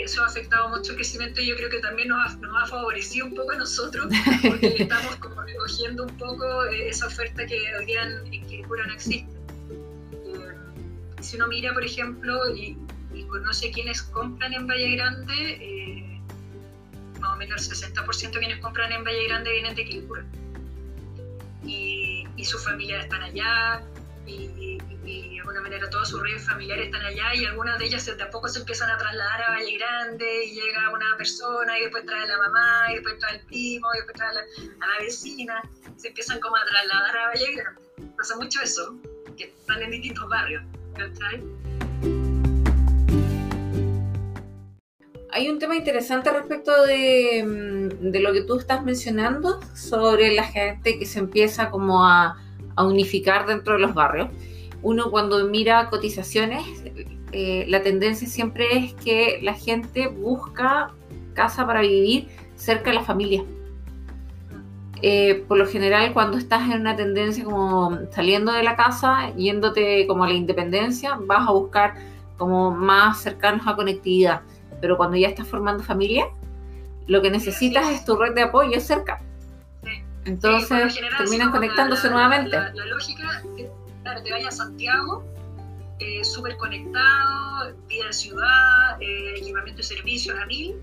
[0.03, 2.65] eso ha afectado mucho el crecimiento y yo creo que también nos ha, nos ha
[2.65, 4.07] favorecido un poco a nosotros
[4.41, 9.33] porque estamos como recogiendo un poco esa oferta que hoy día en, Quilicura no existe
[11.23, 12.77] si uno mira, por ejemplo, y,
[13.29, 16.21] conoce quienes compran en Valle Grande, eh,
[17.19, 20.23] más o menos el 60% de quienes compran en Valle Grande vienen de Quilicura.
[21.65, 23.81] Y, y sus familias están allá,
[24.25, 28.47] y, de alguna manera todas sus redes familiares están allá, y algunas de ellas tampoco
[28.47, 32.25] se empiezan a trasladar a Valle Grande, y llega una persona, y después trae a
[32.25, 35.61] la mamá, y después trae al primo, y después trae a la, a la vecina,
[35.97, 37.81] se empiezan como a trasladar a Valle Grande.
[38.17, 38.95] Pasa mucho eso,
[39.37, 40.63] que están en distintos barrios.
[45.31, 50.99] Hay un tema interesante respecto mm, de, lo que tú estás mencionando sobre la gente
[50.99, 52.37] que se empieza como a,
[52.77, 54.29] unificar dentro de los barrios.
[54.81, 56.63] Uno cuando mira cotizaciones,
[57.31, 60.91] eh, la tendencia siempre es que la gente busca
[61.33, 63.43] casa para vivir cerca de la familia.
[65.01, 70.07] Eh, por lo general cuando estás en una tendencia como saliendo de la casa, yéndote
[70.07, 71.95] como a la independencia, vas a buscar
[72.37, 74.41] como más cercanos a conectividad.
[74.79, 76.27] Pero cuando ya estás formando familia,
[77.07, 79.21] lo que necesitas es tu red de apoyo cerca.
[80.25, 82.55] Entonces terminan conectándose nuevamente.
[82.55, 83.43] La, lógica,
[84.03, 85.23] claro, te vayas a Santiago,
[85.99, 90.75] eh, súper conectado, vida de ciudad, eh, equipamiento y servicios a mil,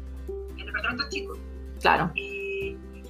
[0.58, 1.38] en departamentos chicos.
[1.80, 2.12] Claro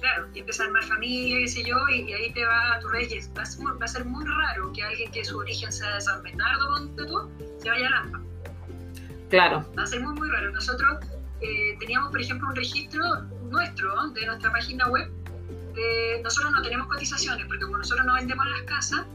[0.01, 2.89] claro, y empieza a armar familia, qué sé yo, y, ahí te va a tu
[2.89, 3.31] reyes.
[3.37, 7.05] Va a, ser, muy raro que alguien que su origen sea de San Bernardo, donde
[7.05, 8.21] tú, se vaya a Lampa.
[9.29, 9.65] Claro.
[9.77, 10.51] Va a ser muy, muy raro.
[10.51, 11.05] Nosotros
[11.39, 15.09] eh, teníamos, por ejemplo, un registro nuestro, de nuestra página web.
[16.23, 19.05] Nosotros no tenemos cotizaciones, porque como nosotros no vendemos las casas,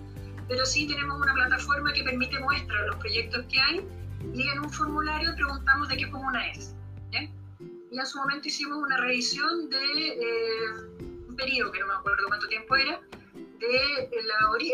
[0.49, 3.87] pero sí tenemos una plataforma que permite muestrar los proyectos que hay
[4.35, 6.77] y en un formulario preguntamos de qué comuna es
[7.97, 10.71] y en su momento hicimos una revisión de eh,
[11.29, 13.01] un periodo, que no me acuerdo cuánto tiempo era,
[13.59, 14.11] de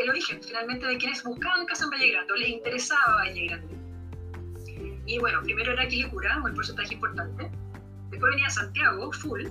[0.01, 3.77] el origen finalmente de quienes buscaban casa en Valle Grande o les interesaba Valle Grande.
[5.07, 7.51] Y bueno, primero era Quilicura, un porcentaje importante,
[8.11, 9.47] después venía Santiago, full,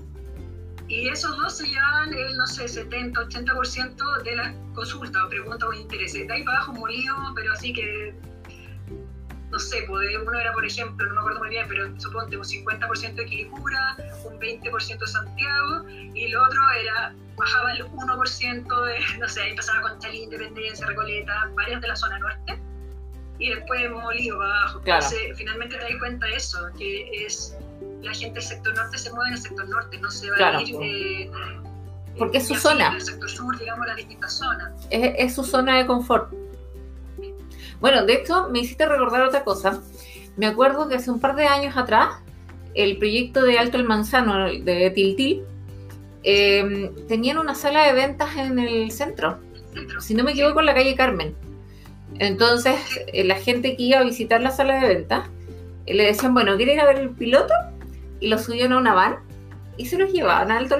[0.91, 5.69] y esos dos se llevaban el, no sé, 70, 80% de las consultas o preguntas
[5.69, 6.27] o intereses.
[6.27, 8.13] De ahí para abajo molido, pero así que
[9.51, 12.43] no sé, pues, uno era, por ejemplo, no me acuerdo muy bien, pero suponte un
[12.43, 19.17] 50% de Quilicura, un 20% de Santiago, y el otro era, bajaba el 1% de,
[19.19, 22.61] no sé, empezaba con Chalí, Independencia, Recoleta, varias de la zona norte,
[23.39, 24.79] y después molido para abajo.
[24.79, 27.57] Entonces, finalmente te das cuenta de eso, que es
[28.01, 30.61] la gente del sector norte se mueve en el sector norte, no se va a
[30.61, 31.31] ir de...
[32.17, 32.93] porque es su zona.
[32.95, 34.71] El sector sur, digamos, las distintas zonas.
[34.89, 36.33] es su zona de confort.
[37.79, 39.81] Bueno, de hecho, me hiciste recordar otra cosa.
[40.37, 42.15] Me acuerdo que hace un par de años atrás,
[42.73, 45.43] el proyecto de Alto el Manzano de Tiltil
[46.23, 49.39] eh, tenían una sala de ventas en el centro.
[49.99, 51.35] Si no me equivoco, en la calle Carmen.
[52.19, 52.75] Entonces,
[53.07, 55.29] eh, la gente que iba a visitar la sala de ventas
[55.85, 57.53] eh, le decían, bueno, ¿quieren ir a ver el piloto?
[58.21, 59.19] Y lo subían a una van
[59.75, 60.77] y se los llevaban a Alto.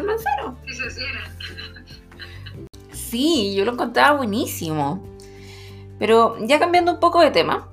[0.65, 1.10] Sí, se hacían.
[2.93, 5.04] Sí, yo lo encontraba buenísimo.
[5.99, 7.67] Pero ya cambiando un poco de tema,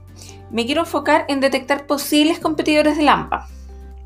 [0.51, 3.47] me quiero enfocar en detectar posibles competidores de Lampa.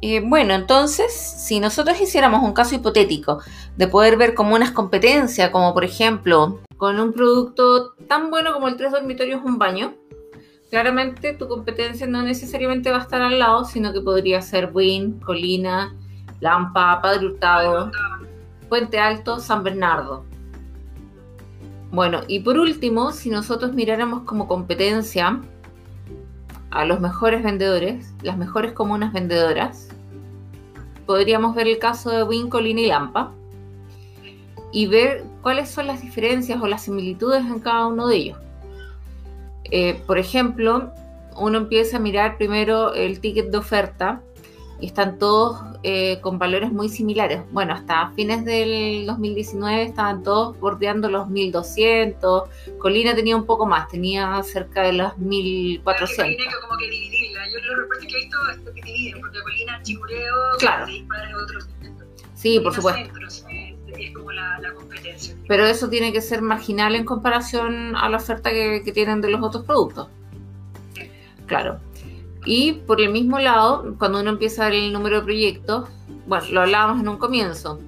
[0.00, 3.40] Eh, bueno, entonces, si nosotros hiciéramos un caso hipotético
[3.76, 8.66] de poder ver como unas competencias, como por ejemplo, con un producto tan bueno como
[8.66, 9.94] el tres dormitorios un baño,
[10.72, 15.20] claramente tu competencia no necesariamente va a estar al lado, sino que podría ser Win,
[15.20, 15.94] Colina,
[16.40, 17.92] Lampa, Padre Hurtado,
[18.70, 20.24] Puente Alto, San Bernardo.
[21.90, 25.42] Bueno, y por último, si nosotros miráramos como competencia
[26.70, 29.90] a los mejores vendedores, las mejores comunas vendedoras,
[31.04, 33.30] podríamos ver el caso de Wincolin y Lampa
[34.72, 38.38] y ver cuáles son las diferencias o las similitudes en cada uno de ellos.
[39.74, 40.92] Eh, por ejemplo,
[41.34, 44.20] uno empieza a mirar primero el ticket de oferta
[44.80, 47.40] y están todos eh, con valores muy similares.
[47.52, 52.50] Bueno, hasta fines del 2019 estaban todos bordeando los 1200.
[52.78, 56.16] Colina tenía un poco más, tenía cerca de los 1400.
[56.16, 57.40] Colina que como que dividirla.
[57.50, 60.86] Yo los reportes que he visto es que dividen, porque Colina, Chicureo, claro.
[61.44, 61.68] otros.
[62.34, 63.10] Sí, por supuesto.
[64.04, 65.34] Es como la, competencia.
[65.48, 69.30] Pero eso tiene que ser marginal en comparación a la oferta que, que tienen de
[69.30, 70.08] los otros productos.
[71.46, 71.80] Claro.
[72.44, 75.88] Y por el mismo lado, cuando uno empieza a ver el número de proyectos,
[76.26, 77.78] bueno, lo hablábamos en un comienzo,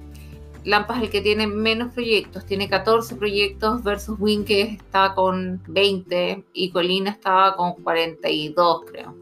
[0.65, 5.61] Lampa es el que tiene menos proyectos, tiene 14 proyectos versus Win que está con
[5.67, 9.15] 20 y Colina estaba con 42, creo.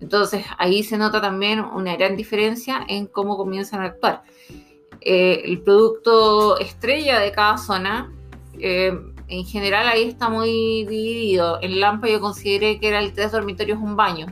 [0.00, 4.22] Entonces ahí se nota también una gran diferencia en cómo comienzan a actuar.
[5.00, 8.12] Eh, el producto estrella de cada zona,
[8.58, 8.92] eh,
[9.28, 11.58] en general ahí está muy dividido.
[11.62, 14.26] En Lampa yo consideré que era el 3 dormitorios un baño.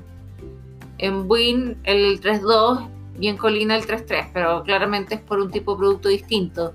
[0.98, 2.88] En Win el 3-2
[3.20, 6.72] y en Colina el 3-3, pero claramente es por un tipo de producto distinto.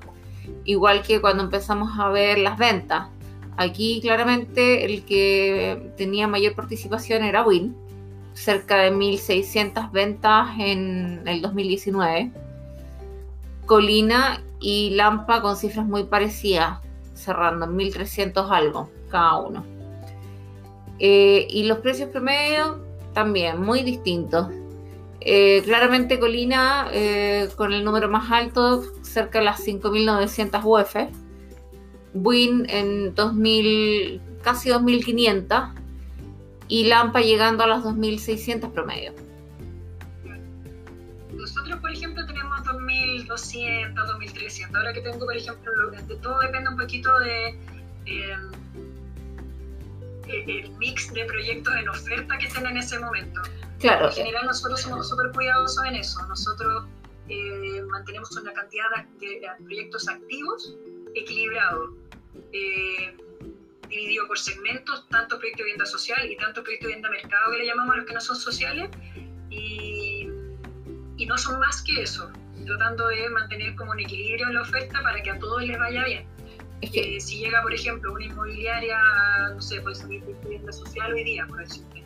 [0.65, 3.09] Igual que cuando empezamos a ver las ventas.
[3.57, 7.75] Aquí claramente el que tenía mayor participación era Win,
[8.33, 12.31] cerca de 1.600 ventas en el 2019.
[13.71, 16.79] Colina y Lampa con cifras muy parecidas,
[17.13, 19.65] cerrando en 1.300 algo cada uno.
[20.99, 24.47] Eh, y los precios promedio también muy distintos.
[25.21, 30.95] Eh, claramente Colina eh, con el número más alto, cerca de las 5.900 UF.
[32.13, 35.73] Win en 2000, casi 2.500
[36.67, 39.13] y Lampa llegando a las 2.600 promedio.
[43.31, 44.75] 2.200, 2.300.
[44.75, 47.59] Ahora que tengo, por ejemplo, de todo depende un poquito de
[48.05, 48.37] eh,
[50.27, 53.41] el mix de proyectos en oferta que estén en ese momento.
[53.79, 54.07] Claro.
[54.07, 56.25] En general, nosotros somos súper cuidadosos en eso.
[56.27, 56.85] Nosotros
[57.29, 58.85] eh, mantenemos una cantidad
[59.19, 60.75] de, proyectos activos
[61.15, 61.91] equilibrados.
[62.53, 63.17] Eh,
[63.89, 67.57] dividido por segmentos, tanto proyecto de vivienda social y tanto proyecto de vivienda mercado que
[67.57, 68.89] le llamamos a los que no son sociales,
[69.49, 70.29] y,
[71.17, 72.31] y no son más que eso
[72.65, 76.03] tratando de mantener como un equilibrio en la oferta para que a todos les vaya
[76.05, 76.25] bien.
[76.81, 78.97] Es que si llega, por ejemplo, una inmobiliaria,
[79.53, 82.03] no sé, puede de vivienda social hoy día, por decirte,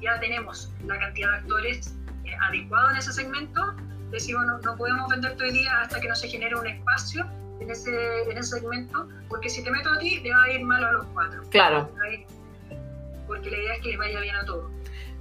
[0.00, 3.74] ya tenemos la cantidad de actores eh, adecuados en ese segmento,
[4.10, 7.28] decimos no, no podemos venderte hoy día hasta que no se genere un espacio
[7.60, 10.64] en ese, en ese segmento, porque si te meto a ti, te va a ir
[10.64, 11.42] mal a los cuatro.
[11.50, 11.90] Claro.
[13.26, 14.70] Porque la idea es que les vaya bien a todos.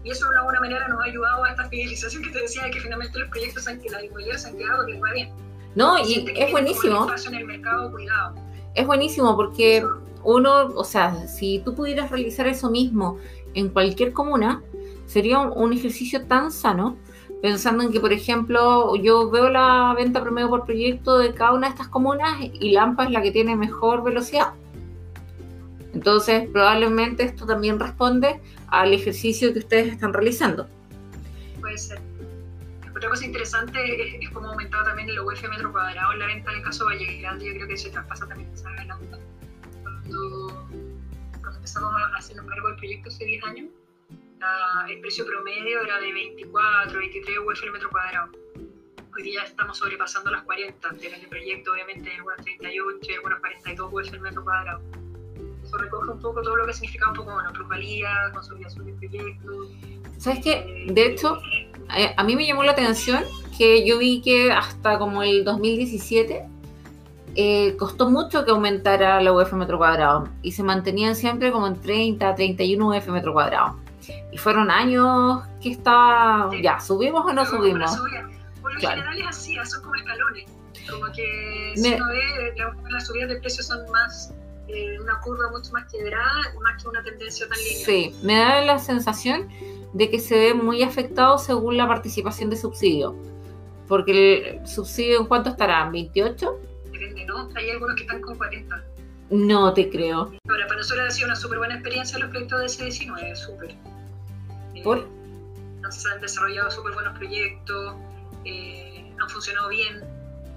[0.03, 2.71] Y eso de alguna manera nos ha ayudado a esta fidelización que te decía de
[2.71, 5.29] que finalmente los proyectos han, que la inmobiliaria se han quedado que va bien.
[5.75, 7.07] No, y es buenísimo.
[7.27, 8.35] En el mercado, cuidado.
[8.73, 9.83] Es buenísimo porque
[10.23, 13.17] uno, o sea, si tú pudieras realizar eso mismo
[13.53, 14.63] en cualquier comuna,
[15.05, 16.97] sería un, ejercicio tan sano,
[17.41, 21.67] pensando en que, por ejemplo, yo veo la venta promedio por proyecto de cada una
[21.67, 24.53] de estas comunas y Lampa es la que tiene mejor velocidad.
[25.97, 30.69] Entonces, probablemente esto también responde al ejercicio que ustedes están realizando.
[31.59, 31.99] Puede ser.
[32.95, 33.79] Otra cosa interesante
[34.23, 37.17] es, cómo ha aumentado también el UF metro cuadrado en la venta del caso Valle
[37.17, 37.47] Grande.
[37.47, 38.69] Yo creo que se traspasa también esa
[39.81, 40.67] Cuando,
[41.41, 43.65] cuando empezamos a hacer cargo del proyecto hace 10 años,
[44.89, 48.31] el precio promedio era de 24, 23 UF el metro cuadrado.
[49.15, 50.89] Hoy día estamos sobrepasando las 40.
[50.89, 54.96] Depende del proyecto, obviamente, algunas 38, algunas 42 UF el metro cuadrado
[55.77, 59.67] recoge un poco todo lo que significa un poco, bueno, plusvalía, consolidación de proyectos.
[60.17, 60.85] ¿Sabes qué?
[60.91, 61.39] De hecho,
[61.95, 63.23] eh, a mí me llamó la atención
[63.57, 66.45] que yo vi que hasta como el 2017
[67.35, 71.79] eh, costó mucho que aumentara la UF metro cuadrado y se mantenían siempre como en
[71.79, 73.77] 30, 31 UF metro cuadrado.
[74.31, 77.95] Y fueron años que está, ya, ¿subimos o no subimos?
[78.61, 79.01] Por lo Claro.
[79.01, 80.45] general es así, son como escalones.
[80.89, 84.33] Como que Me- si uno ve, la- las subidas de precios son más,
[84.67, 87.85] eh, una curva mucho más quebrada, más que una tendencia tan lineal.
[87.85, 89.47] Sí, me da la sensación
[89.93, 93.15] de que se ve muy afectado según la participación de subsidio.
[93.87, 95.89] Porque el subsidio, ¿en cuánto estará?
[95.89, 96.57] ¿28?
[96.91, 97.49] Depende, ¿no?
[97.55, 98.83] Hay algunos que están con 40.
[99.29, 100.33] No te creo.
[100.49, 103.71] Ahora, para nosotros ha sido una súper buena experiencia los proyectos de S19, súper.
[104.75, 105.07] Eh, ¿Por?
[105.89, 107.95] Se han desarrollado súper buenos proyectos,
[108.43, 110.03] eh, han funcionado bien.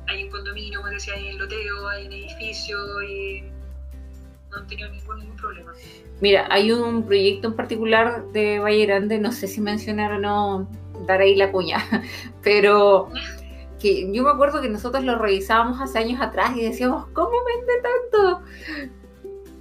[0.08, 3.44] Hay en condominio, como decía, hay en loteo, hay en edificio y
[4.50, 5.72] no han tenido ningún, ningún problema.
[6.20, 10.68] Mira, hay un proyecto en particular de Valle Grande, no sé si mencionar o no,
[11.06, 11.78] dar ahí la cuña,
[12.42, 13.08] pero
[13.80, 17.72] que yo me acuerdo que nosotros lo revisábamos hace años atrás y decíamos, ¿cómo vende
[17.82, 18.42] tanto?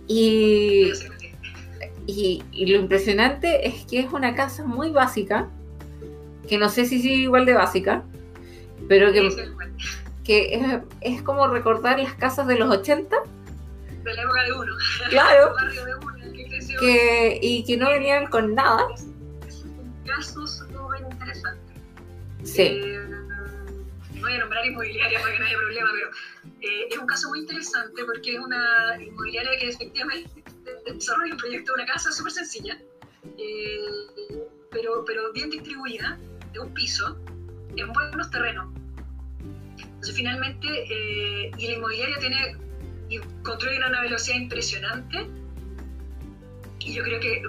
[0.08, 0.92] Y,
[2.06, 5.48] y, y lo impresionante es que es una casa muy básica,
[6.48, 8.04] que no sé si sigue igual de básica,
[8.90, 9.30] pero que,
[10.24, 13.16] que es, es como recordar las casas de los 80,
[14.04, 14.74] de la época de uno,
[15.10, 16.80] claro, el barrio de uno, el que creció.
[16.80, 18.88] que, y que no venían con nada.
[18.96, 19.06] Es,
[19.48, 21.74] es un caso súper interesante.
[22.44, 23.06] Sí, Eh,
[24.16, 26.10] no voy a nombrar inmobiliaria para que no haya problema, pero
[26.62, 30.44] eh, es un caso muy interesante porque es una inmobiliaria que efectivamente
[30.94, 32.78] desarrolla un proyecto de una casa súper sencilla,
[33.38, 33.80] eh,
[34.72, 36.18] pero, pero bien distribuida,
[36.54, 37.18] de un piso,
[37.76, 38.68] en buenos terrenos.
[39.80, 42.58] Entonces, finalmente, eh, y la inmobiliaria tiene
[43.10, 45.28] y construyen a una velocidad impresionante.
[46.80, 47.42] Y yo creo que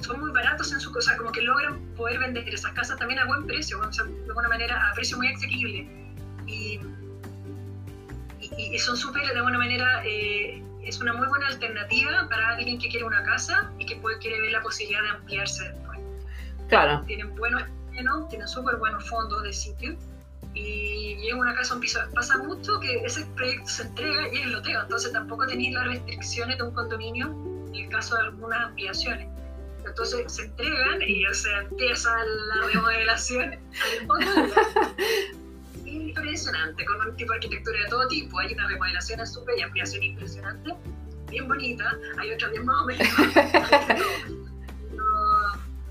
[0.00, 3.26] son muy baratos en su cosa, como que logran poder vender esas casas también a
[3.26, 5.86] buen precio, o sea, de alguna manera a precio muy asequible.
[6.46, 6.80] Y,
[8.40, 12.78] y- y son súper, de alguna manera, eh, es una muy buena alternativa para alguien
[12.78, 15.98] que quiere una casa y que puede, quiere ver la posibilidad de ampliarse después.
[16.68, 17.02] claro.
[17.06, 17.62] Tienen buenos
[18.30, 19.96] tienen súper buenos fondos de sitio.
[20.58, 22.00] Y llega una casa, un piso.
[22.14, 26.58] Pasa mucho que ese proyecto se entrega y es loteo, entonces tampoco tenéis las restricciones
[26.58, 27.26] de un condominio
[27.68, 29.28] en el caso de algunas ampliaciones.
[29.86, 33.56] Entonces se entregan y o sea, empieza la remodelación.
[35.86, 38.38] Impresionante, con un tipo de arquitectura de todo tipo.
[38.38, 40.74] Hay una remodelación súper y ampliación impresionante,
[41.30, 41.96] bien bonita.
[42.18, 43.08] Hay otra bien más o menos.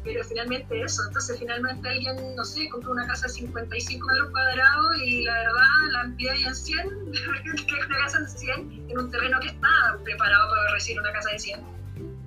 [0.08, 1.04] Pero, finalmente eso.
[1.08, 5.64] Entonces, finalmente alguien, no sé, compró una casa de 55 metros cuadrados y la verdad
[5.92, 6.90] la amplía en 100,
[7.68, 11.12] que es una casa de 100 en un terreno que está preparado para recibir una
[11.12, 11.60] casa de 100.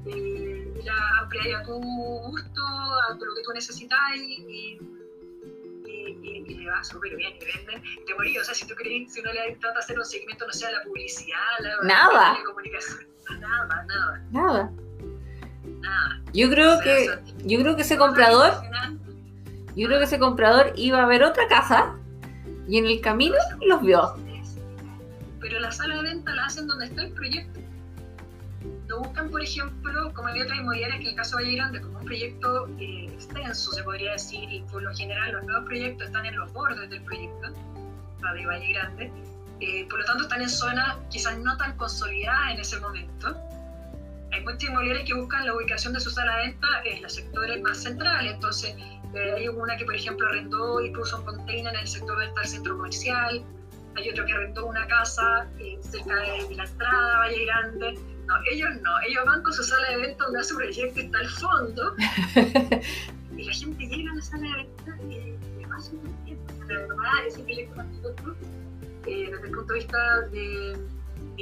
[0.07, 4.81] Eh, y la amplía a tu gusto, a lo que tú necesitas y, y,
[5.87, 8.41] y- y le va súper bien y venden de morir.
[8.41, 10.67] O sea, si tú crees, si uno le trata de hacer un seguimiento, no sé,
[10.67, 12.33] a la publicidad, la, Nada.
[12.39, 13.07] la comunicación,
[13.41, 14.73] nada, nada, Nada.
[15.81, 16.21] Nada.
[16.33, 17.09] Yo creo O sea, que,
[17.45, 18.53] yo creo que ese comprador,
[19.77, 21.95] yo creo que ese comprador iba a ver otra casa
[22.69, 24.15] y en el camino los vio.
[25.41, 27.61] Pero la sala de venta la hacen donde está el proyecto.
[28.89, 31.81] Lo buscan, por ejemplo, como había otras inmobiliarias que en el caso de Valle Grande,
[31.81, 36.09] como un proyecto eh, extenso, se podría decir, y por lo general los nuevos proyectos
[36.09, 37.49] están en los bordes del proyecto,
[38.23, 39.13] la de Valle Grande.
[39.61, 43.37] Eh, por lo tanto, están en zonas quizás no tan consolidadas en ese momento.
[44.33, 47.61] Hay muchas inmobiliarias que buscan la ubicación de su sala de venta en los sectores
[47.63, 48.35] más centrales.
[48.35, 48.75] Entonces,
[49.15, 52.27] eh, hay una que, por ejemplo, arrendó y puso un container en el sector donde
[52.27, 53.45] está el centro comercial.
[53.97, 57.99] Hay otro que arrendó una casa eh, cerca de, de la entrada, Valle Grande.
[58.27, 58.91] No, ellos no.
[59.09, 61.97] Ellos van con su sala de venta donde hace su proyecto está al fondo.
[63.37, 65.21] y la gente llega a la sala de venta y le
[66.25, 66.39] bien.
[66.69, 67.83] La verdad, ese proyecto
[69.07, 70.79] eh, desde el punto de vista de,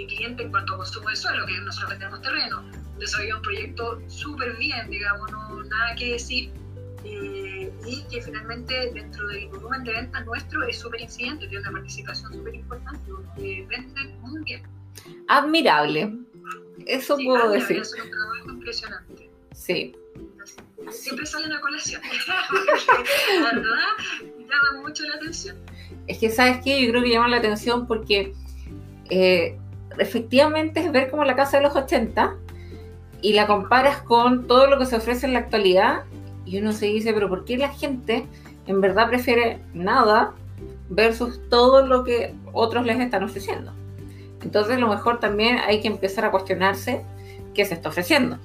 [0.07, 2.63] cliente en cuanto a consumo de suelo, que nosotros vendemos terreno,
[2.99, 6.51] desarrolló un proyecto súper bien, digamos, no nada que decir.
[7.05, 11.73] eh, y que finalmente dentro del volumen de ventas nuestro es súper incidente, tiene una
[11.73, 14.63] participación súper importante, porque venden muy bien.
[15.29, 16.13] Admirable.
[16.87, 17.81] Eso Sí, puedo decir.
[17.81, 19.31] hacen un trabajo impresionante.
[19.53, 19.95] Sí.
[20.91, 22.01] Siempre salen a colación.
[23.43, 23.79] La verdad,
[24.39, 25.57] llama mucho la atención.
[26.07, 26.83] Es que, ¿sabes qué?
[26.85, 28.33] Yo creo que llama la atención porque
[29.11, 29.59] eh,
[29.97, 32.37] efectivamente es ver como la casa de los 80
[33.21, 36.05] y la comparas con todo lo que se ofrece en la actualidad
[36.45, 38.27] y uno se dice, pero ¿por qué la gente
[38.67, 40.33] en verdad prefiere nada
[40.89, 43.73] versus todo lo que otros les están ofreciendo?
[44.43, 47.05] Entonces, a lo mejor también hay que empezar a cuestionarse
[47.55, 48.39] qué se está ofreciendo.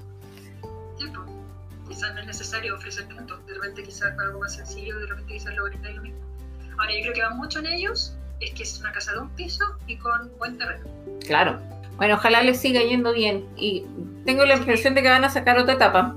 [1.88, 3.38] Quizás no es necesario ofrecer tanto.
[3.46, 6.20] De repente, quizás algo más sencillo, de repente, quizás lo bonito es lo mismo.
[6.80, 9.30] Ahora, yo creo que va mucho en ellos es que es una casa de un
[9.32, 10.86] piso y con buen terreno.
[11.26, 11.60] Claro.
[11.98, 13.46] Bueno, ojalá les siga yendo bien.
[13.56, 13.86] Y
[14.26, 16.16] tengo la impresión de que van a sacar otra etapa.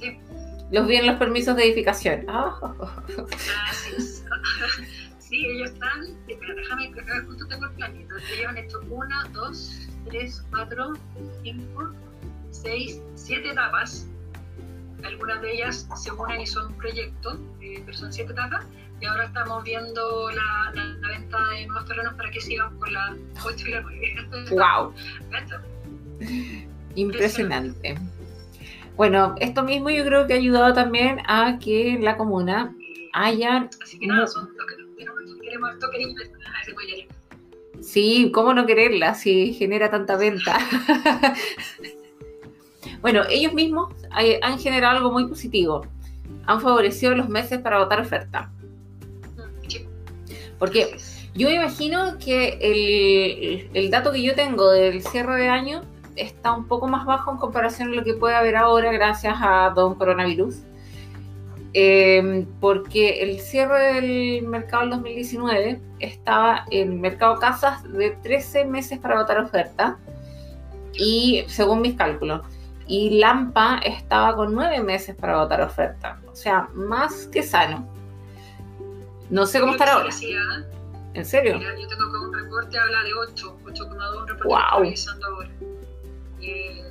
[0.00, 0.18] Sí.
[0.70, 2.26] Los vi en los permisos de edificación.
[2.28, 2.58] Ah,
[3.96, 4.24] es.
[5.28, 8.14] Sí, ellos están, espera, déjame que justo tengo el planito.
[8.16, 10.94] Ellos han hecho una, dos, tres, cuatro,
[11.42, 11.90] cinco,
[12.50, 14.06] seis, siete etapas.
[15.04, 18.64] Algunas de ellas se unen y son un proyecto, eh, pero son siete etapas.
[19.00, 22.92] Y ahora estamos viendo la, la, la, venta de nuevos terrenos para que sigan con
[22.92, 24.14] la 8 y la 9.
[24.50, 24.94] ¡Wow!
[26.96, 27.96] Impresionante.
[28.96, 32.74] Bueno, esto mismo yo creo que ha ayudado también a que en la comuna
[33.12, 33.68] haya...
[33.80, 34.74] Así que nada, son lo que
[35.42, 36.16] queremos harto queremos
[37.80, 40.58] Sí, ¿cómo no quererla si genera tanta venta?
[43.00, 43.94] bueno, ellos mismos
[44.42, 45.86] han generado algo muy positivo.
[46.46, 48.50] Han favorecido los meses para votar oferta.
[50.58, 50.96] Porque
[51.34, 55.82] yo imagino que el, el, dato que yo tengo del cierre de año
[56.16, 59.70] está un poco más bajo en comparación a lo que puede haber ahora gracias a
[59.70, 60.62] Don Coronavirus.
[61.74, 68.98] Eh, porque el cierre del mercado del 2019 estaba en mercado casas de 13 meses
[68.98, 69.98] para votar oferta
[70.94, 72.40] y según mis cálculos.
[72.86, 76.18] Y Lampa estaba con 9 meses para votar oferta.
[76.32, 77.97] O sea más que sano
[79.30, 80.10] no sé cómo estará ahora
[81.14, 81.58] ¿en serio?
[81.58, 84.82] Mira, yo tengo acá un reporte habla de 8 8,2 un reporte wow.
[84.82, 85.50] revisando ahora
[86.40, 86.88] eh,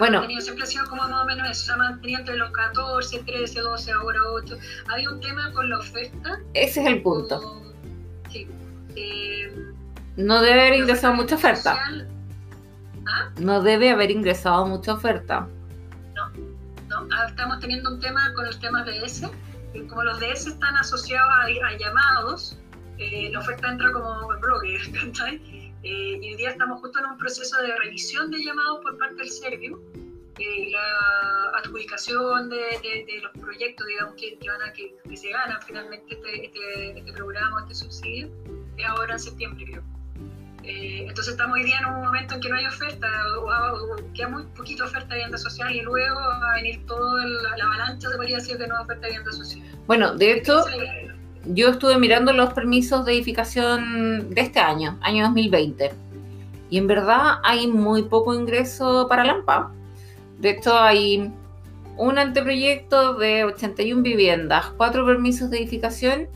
[0.00, 0.26] bueno.
[0.40, 3.60] siempre ha sido como más o menos eso, se ha mantenido entre los 14, 13,
[3.60, 4.56] 12, ahora 8.
[4.88, 6.40] Hay un tema con la oferta.
[6.54, 7.40] Ese es el punto.
[7.40, 7.72] Como,
[8.30, 8.48] sí.
[8.96, 9.54] Eh,
[10.16, 11.76] no debe haber ingresado mucha oferta.
[11.76, 12.08] Social,
[13.06, 13.30] ¿Ah?
[13.38, 15.46] No debe haber ingresado mucha oferta.
[16.14, 16.30] No,
[16.88, 17.08] no.
[17.14, 19.28] Ah, estamos teniendo un tema con los temas de ese.
[19.88, 22.58] Como los DS están asociados a, a llamados,
[22.98, 25.36] eh, la oferta entra como blogger, ¿cachai?
[25.82, 29.16] Eh, y hoy día estamos justo en un proceso de revisión de llamados por parte
[29.16, 29.80] del Servio
[30.40, 35.16] eh, la adjudicación de, de, de, los proyectos, digamos, que, que, van a, que, que
[35.16, 38.30] se ganan finalmente este, este, este, programa, este subsidio,
[38.78, 39.82] es ahora en septiembre, creo.
[40.62, 43.08] Eh, entonces estamos hoy día en un momento en que no hay oferta,
[43.38, 47.24] o, o, queda muy poquita oferta de vivienda social y luego va a venir toda
[47.24, 49.62] la, la avalancha, se podría decir, de nueva oferta de vivienda social.
[49.86, 50.64] Bueno, de hecho
[51.46, 55.92] yo estuve mirando los permisos de edificación de este año, año 2020,
[56.68, 59.72] y en verdad hay muy poco ingreso para Lampa.
[60.38, 61.30] De hecho, hay
[61.96, 66.28] un anteproyecto de 81 viviendas, cuatro permisos de edificación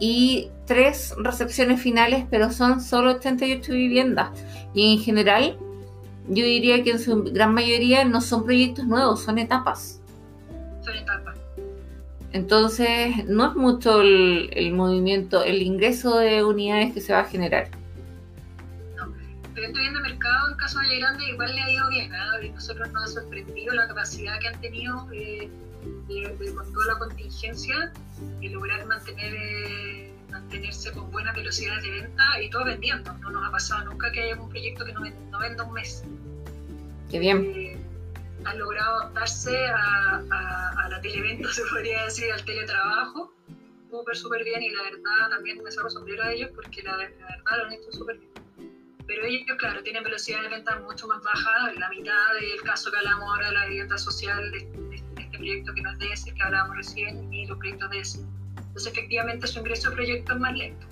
[0.00, 4.30] y tres recepciones finales, pero son solo 88 viviendas.
[4.74, 5.58] Y en general,
[6.28, 10.00] yo diría que en su gran mayoría no son proyectos nuevos, son etapas.
[10.82, 11.38] Son etapas.
[12.32, 17.24] Entonces, no es mucho el, el, movimiento, el ingreso de unidades que se va a
[17.24, 17.68] generar.
[19.50, 22.12] No, pero estoy viendo el mercado en caso de Grande igual le ha ido bien.
[22.14, 22.46] ¿eh?
[22.46, 25.50] Y nosotros nos ha sorprendido la capacidad que han tenido eh,
[26.08, 27.92] de, de, con toda la contingencia
[28.40, 33.12] de lograr mantener, eh, mantenerse con buenas velocidades de venta y todo vendiendo.
[33.14, 36.04] No nos ha pasado nunca que haya un proyecto que no, no venda un mes.
[37.10, 37.76] Qué bien Eh,
[38.44, 43.34] han logrado adaptarse a, a, a, la televenta, se podría decir, al teletrabajo,
[43.90, 46.98] súper, súper bien y la verdad también me saco sombrero a ellos porque la, la
[46.98, 48.39] verdad lo han hecho súper bien.
[49.10, 52.98] Pero ellos, claro, tienen velocidad de venta mucho más baja, la mitad del caso que
[52.98, 56.76] hablamos ahora de la vivienda social, de, de, este proyecto que no es que hablábamos
[56.76, 58.20] recién, y los proyectos de ese.
[58.56, 60.86] Entonces, efectivamente, su ingreso de proyectos es más lento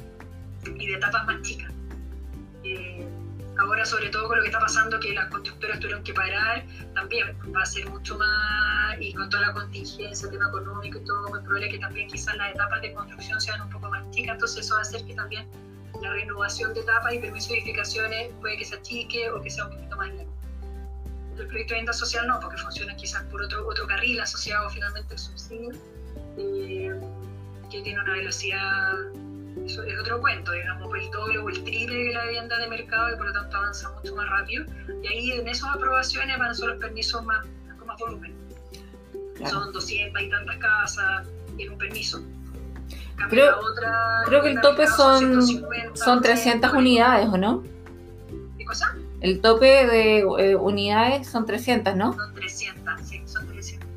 [0.67, 1.73] y de etapas más chicas.
[2.65, 3.07] Eh,
[3.57, 6.65] ahora sobre todo con lo que está pasando que las constructoras tuvieron que parar
[6.95, 11.05] también va a ser mucho más y con toda la contingencia el tema económico y
[11.05, 14.35] todo muy probable que también quizás las etapas de construcción sean un poco más chicas
[14.35, 15.49] entonces eso va a hacer que también
[16.01, 19.67] la renovación de etapas y permiso de edificaciones puede que se achique o que sea
[19.67, 20.33] un poquito más lento
[21.39, 25.15] el proyecto de vivienda social no porque funciona quizás por otro, otro carril asociado finalmente
[25.15, 25.71] al subsidio
[26.37, 27.01] eh,
[27.71, 28.95] que tiene una velocidad
[29.65, 33.13] eso es otro cuento, digamos, el doble o el triple de la vivienda de mercado
[33.13, 34.65] y por lo tanto avanza mucho más rápido.
[35.03, 37.47] Y ahí en esas aprobaciones van solo los permisos más,
[37.79, 38.35] con más volumen.
[39.37, 39.65] Claro.
[39.65, 41.29] Son 200 y tantas casas
[41.59, 42.23] en un permiso.
[43.29, 47.63] Creo, otra, creo que el tope son, 150, son 300 unidades, ¿o no?
[48.57, 48.95] ¿Qué cosa?
[49.21, 52.15] El tope de eh, unidades son 300, ¿no?
[52.15, 53.89] Son 300, sí, son 300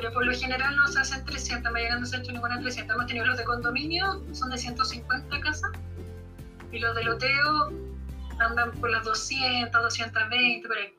[0.00, 2.94] pero por lo general no se hacen 300, no llegando a ser hecho ninguna 300.
[2.94, 5.70] Hemos tenido los de condominio, son de 150 casas,
[6.72, 7.70] y los de loteo
[8.38, 10.94] andan por las 200, 220, por ahí.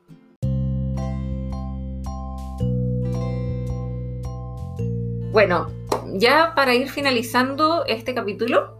[5.32, 5.68] Bueno,
[6.12, 8.76] ya para ir finalizando este capítulo,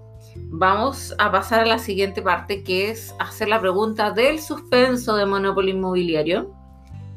[0.48, 5.26] vamos a pasar a la siguiente parte, que es hacer la pregunta del suspenso de
[5.26, 6.54] monopolio inmobiliario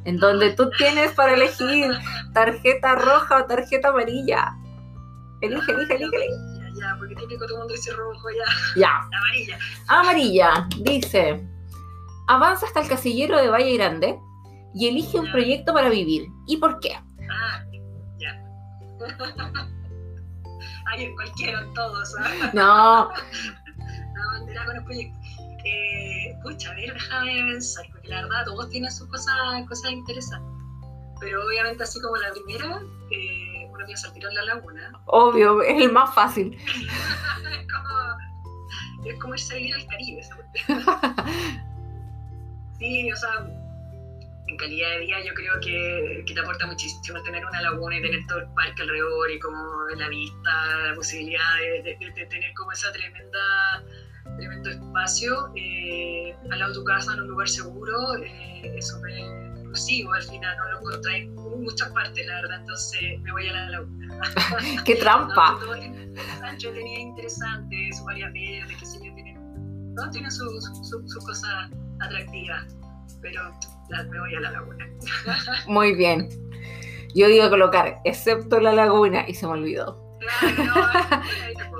[0.05, 1.91] en donde tú tienes para elegir
[2.33, 4.55] tarjeta roja o tarjeta amarilla.
[5.41, 6.79] Elige, elige, elige, elige.
[6.79, 8.81] Ya, porque típico todo el mundo dice rojo, ya.
[8.81, 9.17] Ya.
[9.17, 9.59] Amarilla.
[9.87, 11.47] Amarilla, dice.
[12.27, 14.19] Avanza hasta el casillero de Valle Grande
[14.73, 16.27] y elige un proyecto para vivir.
[16.47, 16.99] ¿Y por qué?
[17.29, 17.63] Ah,
[18.17, 18.43] ya.
[20.85, 22.15] Ay, en cualquiera, en todos.
[22.19, 22.51] ¿ah?
[22.53, 25.19] No, La bandera con el proyecto.
[25.65, 29.35] Eh, pucha, a ver, déjame pensar, porque la verdad todos tienen sus cosas,
[29.67, 30.63] cosas interesantes.
[31.19, 32.81] Pero obviamente, así como la primera,
[33.11, 34.91] eh, uno piensa en la laguna.
[35.05, 36.55] obvio, es el más fácil.
[36.65, 40.85] es, como, es como irse a vivir al Caribe, cuestión.
[42.77, 43.47] Sí, o sea,
[44.47, 48.01] en calidad de vida yo creo que, que te aporta muchísimo tener una laguna y
[48.01, 49.57] tener todo el parque alrededor y como
[49.97, 50.51] la vista,
[50.89, 53.39] la posibilidad de, de- de tener como esa tremenda
[54.37, 59.11] tremendo espacio eh, al lado de tu casa en un lugar seguro eh, es súper
[59.17, 63.53] exclusivo al final, no lo encontráis en muchas partes la verdad, entonces me voy a
[63.53, 64.21] la laguna.
[64.85, 65.57] ¡Qué trampa!
[65.65, 69.35] No, Sancho tenía interesante, su área verde, sé yo, tiene,
[69.95, 71.69] todo tiene sus su, su, su cosas
[71.99, 72.75] atractivas,
[73.21, 73.51] pero
[73.89, 74.87] me voy a la laguna.
[75.67, 76.29] Muy bien.
[77.15, 80.17] Yo a colocar, excepto la laguna, y se me olvidó.
[80.19, 80.73] Claro, no.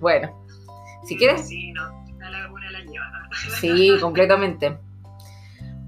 [0.00, 0.44] Bueno,
[1.04, 1.82] si quieres, Sí, no,
[2.18, 3.06] la laguna la lleva.
[3.60, 4.78] sí, completamente.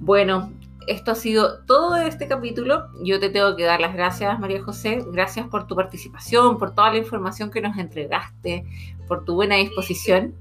[0.01, 0.51] Bueno,
[0.87, 2.89] esto ha sido todo de este capítulo.
[3.03, 5.05] Yo te tengo que dar las gracias, María José.
[5.13, 8.65] Gracias por tu participación, por toda la información que nos entregaste,
[9.07, 10.35] por tu buena disposición.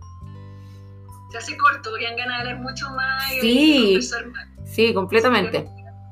[1.32, 3.99] Se hace corto, ganas de hablar mucho más y Sí.
[4.32, 4.47] más.
[4.65, 5.63] Sí, completamente.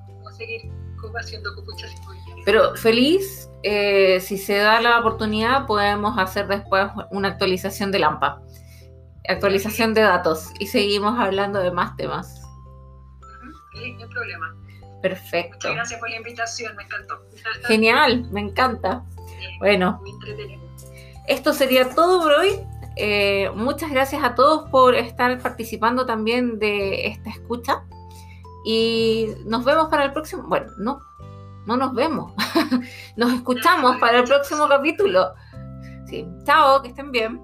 [0.07, 0.61] Vamos a seguir
[1.19, 2.43] haciendo copuchas y.
[2.45, 8.41] Pero feliz, eh, si se da la oportunidad, podemos hacer después una actualización de Lampa.
[9.27, 12.41] Actualización de datos y seguimos hablando de más temas.
[13.73, 14.55] Sí, no hay problema.
[15.01, 15.55] Perfecto.
[15.55, 17.21] Muchas gracias por la invitación, me encantó.
[17.67, 19.03] Genial, me encanta.
[19.37, 20.01] Sí, Bueno,
[21.27, 22.59] esto sería todo por hoy.
[22.95, 27.83] Eh, muchas gracias a todos por estar participando también de esta escucha.
[28.65, 30.43] Y nos vemos para el próximo.
[30.47, 30.99] Bueno, no,
[31.65, 32.33] no nos vemos.
[33.15, 35.33] nos escuchamos para el próximo capítulo.
[36.07, 37.41] Sí, chao, que estén bien.